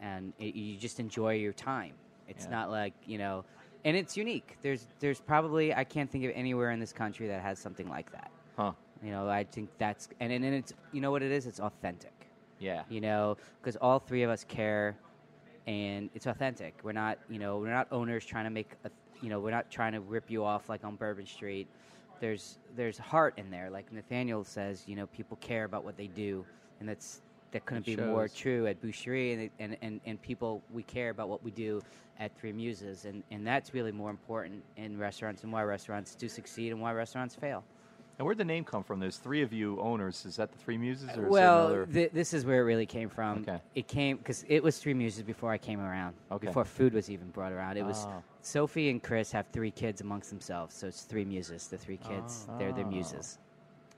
[0.00, 1.94] and it, you just enjoy your time.
[2.28, 2.50] It's Yeah.
[2.50, 3.44] not like you know,
[3.84, 4.56] and it's unique.
[4.62, 8.12] There's there's probably I can't think of anywhere in this country that has something like
[8.12, 8.30] that.
[8.56, 8.72] Huh.
[9.02, 11.46] You know, I think that's and and, and it's you know what it is.
[11.46, 12.12] It's authentic.
[12.58, 12.82] Yeah.
[12.88, 14.96] You know, because all three of us care,
[15.66, 16.74] and it's authentic.
[16.82, 18.90] We're not you know we're not owners trying to make a
[19.20, 21.66] you know we're not trying to rip you off like on Bourbon Street.
[22.20, 23.70] There's there's heart in there.
[23.70, 26.44] Like Nathaniel says, you know, people care about what they do,
[26.78, 30.84] and that's that couldn't be more true at Boucherie, and, and and and people we
[30.84, 31.82] care about what we do
[32.20, 36.28] at Three Muses, and and that's really more important in restaurants and why restaurants do
[36.28, 37.64] succeed and why restaurants fail.
[38.18, 39.00] And where'd the name come from?
[39.00, 40.24] There's three of you owners.
[40.26, 41.86] Is that the Three Muses, or is there well, another?
[41.86, 43.38] th- this is where it really came from.
[43.40, 43.58] Okay.
[43.74, 46.14] It came because it was Three Muses before I came around.
[46.30, 46.46] Okay.
[46.46, 48.22] Before food was even brought around, it was Oh.
[48.42, 51.66] Sophie and Chris have three kids amongst themselves, so it's Three Muses.
[51.68, 52.58] The three kids, ah.
[52.58, 53.38] they're their muses.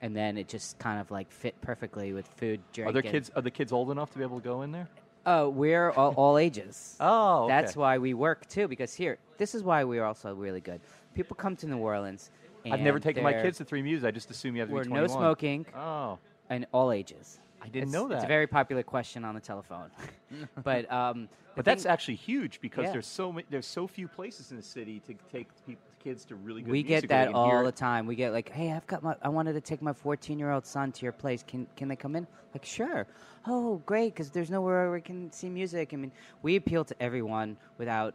[0.01, 2.89] And then it just kind of like fit perfectly with food, drink.
[2.89, 3.31] Are there and- kids?
[3.35, 4.87] Are the kids old enough to be able to go in there?
[5.27, 6.95] Oh, we're all, all ages.
[6.99, 8.67] Oh, That's why we work too.
[8.67, 10.79] Because here, this is why we're also really good.
[11.15, 12.29] People come to New Orleans.
[12.71, 14.03] I've never taken my kids to Three Muses.
[14.05, 16.17] I just assume you have to We're be no smoking Oh,
[16.49, 17.39] and all ages.
[17.61, 18.15] I didn't It's- know that.
[18.15, 19.89] It's a very popular question on the telephone.
[20.63, 22.91] but um, the But that's thing- actually huge because Yeah.
[22.91, 26.35] there's so ma- there's so few places in the city to take peop kids to
[26.35, 28.05] really good we music get where they that can all hear the time.
[28.05, 31.03] We get like, "Hey, I've got my I wanted to take my 14-year-old son to
[31.03, 31.41] your place.
[31.47, 33.07] Can can they come in?" Like, "Sure."
[33.47, 36.11] "Oh, great cuz there's nowhere where we can see music." I mean,
[36.43, 38.13] we appeal to everyone without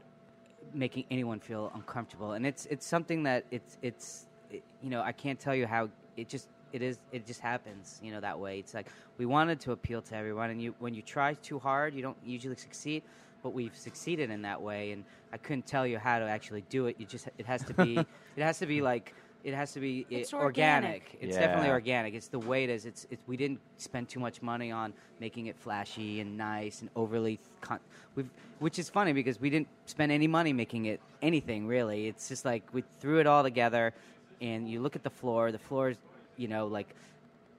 [0.73, 2.33] making anyone feel uncomfortable.
[2.33, 5.89] And it's it's something that it's it's it, you know, I can't tell you how
[6.17, 8.59] it just it is it just happens, you know, that way.
[8.59, 8.89] It's like
[9.19, 12.17] we wanted to appeal to everyone and you when you try too hard, you don't
[12.25, 13.03] usually succeed,
[13.43, 16.87] but we've succeeded in that way and I couldn't tell you how to actually do
[16.87, 16.97] it.
[16.99, 17.99] You just it has to be
[18.37, 21.17] it has to be like it has to be It's uh, organic.
[21.21, 22.15] It's definitely organic.
[22.15, 22.85] It's the way it is.
[22.85, 26.91] It's, it's we didn't spend too much money on making it flashy and nice and
[26.95, 27.81] overly con-
[28.17, 28.29] we've
[28.59, 32.07] which is funny because we didn't spend any money making it anything really.
[32.07, 33.95] It's just like we threw it all together
[34.41, 35.99] and you look at the floor, the floor is,
[36.37, 36.95] you know, like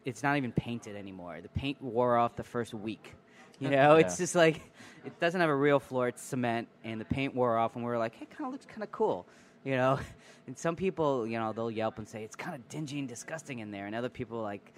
[0.06, 1.40] it's not even painted anymore.
[1.42, 3.16] The paint wore off the first week.
[3.60, 4.06] You know, Yeah.
[4.06, 4.62] it's just like
[5.06, 6.08] it doesn't have a real floor.
[6.08, 8.66] It's cement, and the paint wore off, and we were like, "Hey, kind of looks
[8.66, 9.26] kind of cool,"
[9.64, 10.00] you know.
[10.48, 13.60] And some people, you know, they'll yelp and say it's kind of dingy and disgusting
[13.60, 14.74] in there, and other people like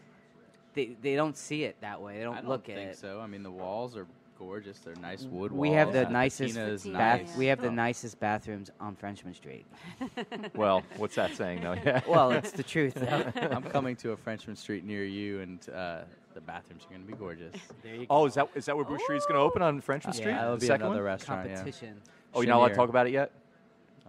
[0.74, 2.18] they they don't see it that way.
[2.18, 2.98] They don't, I don't look think at it.
[2.98, 3.22] so.
[3.22, 4.06] I mean, the walls are
[4.46, 4.80] gorgeous.
[4.80, 6.10] They're nice wood We have the Yeah.
[6.10, 7.22] nicest bath- bath.
[7.22, 7.38] nice.
[7.38, 7.72] We have the Oh.
[7.72, 9.66] nicest bathrooms on Frenchmen Street.
[10.56, 11.74] Well, what's that saying though?
[11.74, 12.02] Yeah.
[12.08, 12.94] Well, it's the truth.
[12.96, 13.32] though.
[13.52, 16.02] I'm coming to a Frenchmen Street near you, and uh,
[16.34, 17.56] the bathrooms are going to be gorgeous.
[17.82, 20.14] there you Oh, is that is that where Bruce Street's going to open on Frenchmen
[20.14, 20.34] Yeah, Street?
[20.34, 21.06] that'll the be second another one?
[21.06, 21.50] restaurant.
[21.50, 21.56] Yeah.
[21.56, 22.02] competition.
[22.34, 23.32] Oh, you're not allowed to talk about it yet.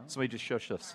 [0.06, 0.94] Somebody just shushed us.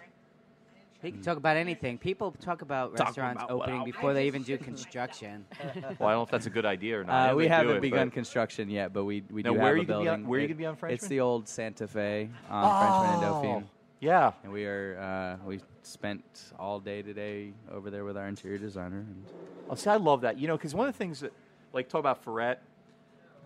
[1.02, 1.97] He can talk about anything.
[1.97, 5.45] People talk about Talk restaurants about what opening I'll- before they even do construction.
[5.62, 7.32] Well, I don't know if that's a good idea or not.
[7.32, 9.78] Uh, we haven't it, begun construction yet, but we we Now, do where have are
[9.78, 10.24] a you gonna be building.
[10.24, 10.95] on- where are you It- gonna be on Frenchmen?
[10.95, 13.70] It's the old Santa Fe on Frenchmen and Dauphine,
[14.02, 14.32] Yeah.
[14.43, 19.00] and we are uh, we spent all day today over there with our interior designer.
[19.00, 19.26] And
[19.70, 20.38] Oh, see, I love that.
[20.38, 21.32] You know, because one of the things that,
[21.74, 22.58] like, talk about Freret.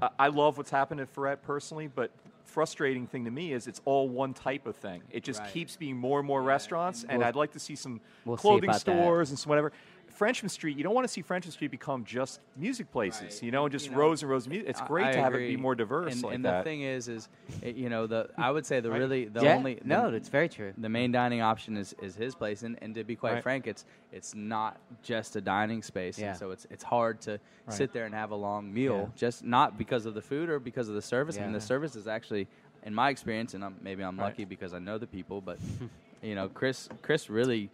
[0.02, 2.10] Uh, I love what's happened at Freret personally, but
[2.44, 5.02] frustrating thing to me is it's all one type of thing.
[5.10, 5.52] It just Right.
[5.52, 8.42] keeps being more and more restaurants, and We'll- I'd like to see some we'll see
[8.42, 8.82] clothing that.
[8.82, 9.72] stores and some whatever.
[10.14, 13.44] Frenchmen Street, you don't want to see Frenchmen Street become just music places, Right.
[13.44, 14.70] you know, and just You know, rows and rows of music.
[14.70, 16.60] It's great I to have it be more diverse And, like and that.
[16.60, 17.30] the thing is, is
[17.62, 19.00] it, you know the I would say the Right.
[19.00, 20.74] really the yeah, only the- no, it's very true.
[20.78, 23.44] the main dining option is, is his place, and, and to be quite Right.
[23.44, 26.30] frank, it's it's not just a dining space, Yeah.
[26.30, 27.40] and so it's it's hard to Right.
[27.76, 29.16] sit there and have a long meal, Yeah.
[29.16, 31.38] just not because of the food or because of the service.
[31.38, 32.48] I mean, the service is actually,
[32.84, 34.26] in my experience, and I'm, maybe I'm Right.
[34.28, 35.58] lucky because I know the people, but
[36.22, 37.70] you know, Chris Chris really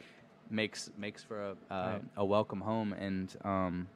[0.50, 1.56] makes makes for a uh,
[1.93, 2.02] Right.
[2.18, 3.88] a welcome home, and um,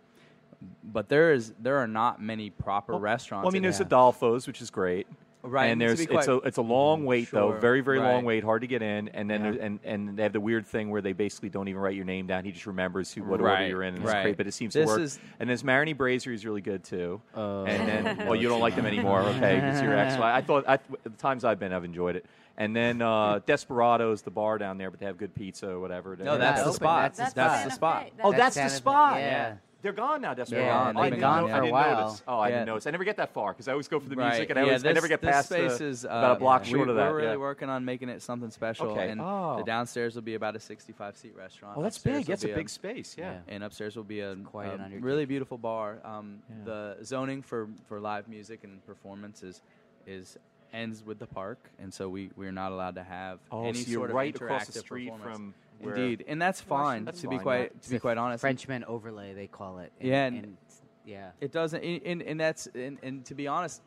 [0.84, 3.46] but there is there are not many proper Well- restaurants.
[3.46, 5.08] Well, I mean, there's Adolfo's, which is great.
[5.46, 8.24] Right, and and there's it's a it's a long wait though, Sure, very very long
[8.24, 9.66] wait, hard to get in, and then Yeah.
[9.66, 12.28] and and they have the weird thing where they basically don't even write your name
[12.28, 12.46] down.
[12.46, 14.24] He just remembers who what order you're in, and it's right.
[14.24, 14.38] great.
[14.38, 15.02] But it seems This to work.
[15.02, 17.20] is- and there's Marigny Brasserie is really good too.
[17.36, 19.56] Uh, and then well, you don't like them anymore, okay?
[19.56, 20.16] Because you're ex.
[20.16, 22.26] I thought I, the times I've been, I've enjoyed it.
[22.58, 26.16] And then uh, Desperado's the bar down there, but they have good pizza or whatever.
[26.16, 26.74] No, They're that's the open.
[26.76, 27.14] spot.
[27.16, 27.66] That's the That's, spot.
[27.70, 28.04] the spot.
[28.04, 28.12] Fe.
[28.24, 29.18] Oh, That's that's, the spot.
[29.20, 29.56] yeah.
[29.82, 30.66] They're gone now, Desperado.
[30.66, 32.06] Yeah, I they've been didn't gone know- for I a didn't while.
[32.06, 32.24] notice.
[32.26, 32.56] Oh, I Yeah.
[32.56, 32.88] didn't notice.
[32.88, 34.30] I never get that far because I always go for the Right.
[34.30, 36.38] music, and I, yeah, this, I never get this past space the, is, uh, about
[36.38, 37.12] a block we, short of that.
[37.12, 37.36] We're really yeah.
[37.36, 38.92] working on making it something special.
[38.92, 39.10] Okay.
[39.10, 39.56] And Oh.
[39.58, 41.78] the downstairs will be about a 65 seat restaurant.
[41.78, 42.28] Oh, that's Upstairs big.
[42.28, 43.18] That's a be big space.
[43.18, 43.32] Yeah.
[43.34, 43.40] Yeah.
[43.56, 45.04] And upstairs will be a, quiet a an undertaking.
[45.04, 45.98] really beautiful bar.
[46.06, 46.56] Um, Yeah.
[46.64, 49.62] The zoning for, for live music and performances
[50.08, 50.38] is
[50.74, 53.92] ends with the park, and so we we're not allowed to have Oh, any so
[53.92, 55.38] you're sort of right interactive across the street performance.
[55.38, 55.96] from where.
[55.96, 57.06] Indeed, and that's fine.
[57.06, 57.82] That's to be quite yeah.
[57.82, 58.42] to be quite honest.
[58.42, 59.92] Frenchmen overlay, they call it.
[60.02, 60.58] Yeah, and-
[61.06, 61.32] yeah.
[61.42, 63.82] It doesn't, and, and, and that's, and, and to be honest,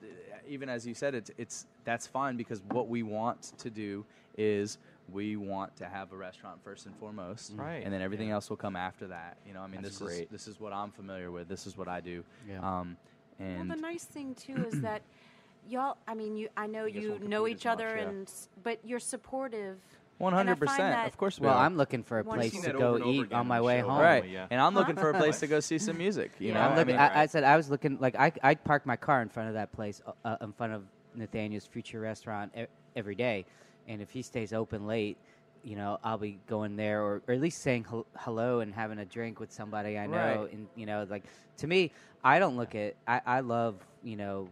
[0.47, 4.05] even as you said, it's, it's that's fine because what we want to do
[4.37, 4.76] is
[5.11, 7.82] we want to have a restaurant first and foremost, Right.
[7.82, 8.34] And then everything Yeah.
[8.34, 9.39] else will come after that.
[9.47, 11.49] You know, I mean, That's this is this is what I'm familiar with.
[11.49, 12.22] This is what I do.
[12.47, 12.59] Yeah.
[12.61, 12.99] Um,
[13.41, 15.01] Well, the nice thing too is that
[15.69, 15.97] y'all.
[16.07, 16.49] I mean, you.
[16.57, 18.09] I know You you know each as much, other, yeah.
[18.09, 19.77] and but you're supportive.
[20.19, 21.39] one and I hundred find percent, of course.
[21.39, 21.64] We Well, are.
[21.64, 23.81] I'm looking for a place to go over and over eat on on my way
[23.81, 24.01] home.
[24.01, 24.47] right, yeah.
[24.51, 26.33] and I'm looking for a place to go see some music.
[26.39, 26.55] You Yeah.
[26.55, 28.87] know, I'm I looking, mean, I, I said I was looking like I I park
[28.87, 32.53] my car in front of that place, uh, uh, in front of Nathaniel's future restaurant
[32.57, 32.64] e-
[32.97, 33.45] every day,
[33.89, 35.19] and if he stays open late,
[35.64, 38.99] you know I'll be going there or, or at least saying hel- hello and having
[39.01, 40.53] a drink with somebody I know, Right.
[40.53, 41.25] and you know like
[41.59, 41.93] to me
[42.25, 44.49] I don't look at I I love you know,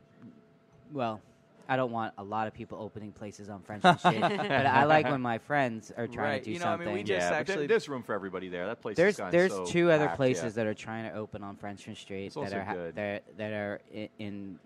[0.95, 1.21] well.
[1.67, 4.31] I don't want a lot of people opening places on Frenchmen Street, but
[4.67, 6.95] I like when my friends are trying Right, to do you know, I mean, something.
[6.95, 8.67] we just yeah, actually- there's room for everybody there.
[8.67, 10.51] That place There's is there's so two other packed, places yeah.
[10.65, 12.95] that are trying to open on Frenchmen Street It's that also are ha- good.
[12.97, 14.59] that that are in, in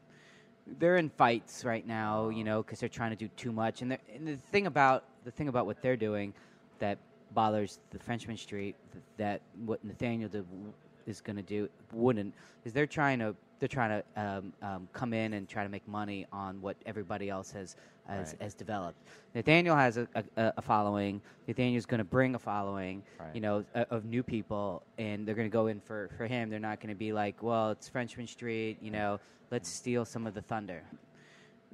[0.81, 3.81] they're in fights right now, you know, because they're trying to do too much.
[3.81, 6.35] And, and the thing about the thing about what they're doing
[6.81, 6.99] that
[7.33, 10.73] bothers the Frenchmen Street th- that what Nathaniel did, w-
[11.07, 15.13] is going to do wouldn't is they're trying to they're trying to um, um, come
[15.13, 17.77] in and try to make money on what everybody else has
[18.09, 18.43] has, Right.
[18.43, 18.97] has developed.
[19.35, 21.21] Nathaniel has a, a, a following.
[21.47, 23.29] Nathaniel's going to bring a following, Right.
[23.35, 26.49] you know, o- of new people, and they're going to go in for, for him.
[26.49, 30.27] They're not going to be like, well, it's Frenchmen Street, you know, let's steal some
[30.27, 30.83] of the thunder.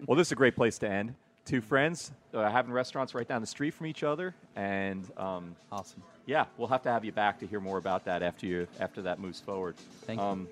[0.07, 1.14] Well, this is a great place to end.
[1.45, 6.03] Two friends uh, having restaurants right down the street from each other, and um, awesome.
[6.26, 9.03] yeah, we'll have to have you back to hear more about that after you after
[9.03, 9.76] that moves forward.
[10.05, 10.49] Thank you.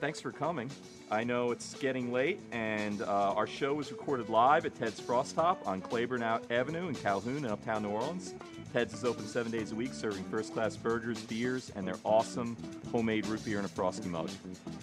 [0.00, 0.70] Thanks for coming.
[1.10, 5.64] I know it's getting late, and uh, our show was recorded live at Ted's Frostop
[5.64, 8.34] on Claiborne Avenue in Calhoun in Uptown New Orleans.
[8.72, 12.56] Ted's is open seven days a week, serving first-class burgers, beers, and their awesome
[12.90, 14.28] homemade root beer in a frosty mug.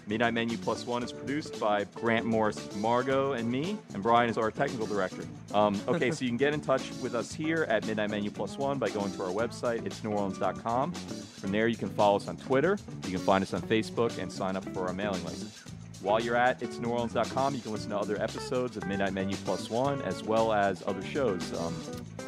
[0.07, 4.37] Midnight Menu Plus One is produced by Grant Morris, Margot, and me, and Brian is
[4.37, 5.23] our technical director.
[5.53, 8.57] Um, okay, so you can get in touch with us here at Midnight Menu Plus
[8.57, 9.81] One by going to our website.
[9.81, 10.93] itsneworleans.com.
[10.93, 12.79] From there, you can follow us on Twitter.
[13.03, 15.72] You can find us on Facebook and sign up for our mailing list.
[16.03, 20.01] While you're at itsneworleans.com, you can listen to other episodes of Midnight Menu Plus One,
[20.01, 21.73] as well as other shows um,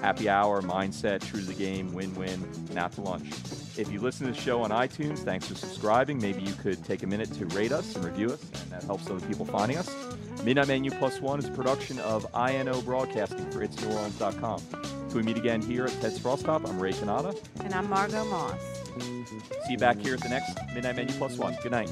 [0.02, 2.42] Happy Hour, Mindset, True to the Game, Win Win,
[2.74, 3.28] and to Lunch.
[3.78, 6.22] If you listen to the show on iTunes, thanks for subscribing.
[6.22, 9.10] Maybe you could take a minute to rate us and review us, and that helps
[9.10, 9.94] other people finding us.
[10.46, 14.62] Midnight Menu Plus One is a production of INO Broadcasting for itsneworleans.com.
[15.10, 17.38] Till we meet again here at Ted's Frostop, I'm Ray Cannata.
[17.60, 18.58] And I'm Margot Moss.
[19.66, 21.58] See you back here at the next Midnight Menu Plus One.
[21.62, 21.92] Good night.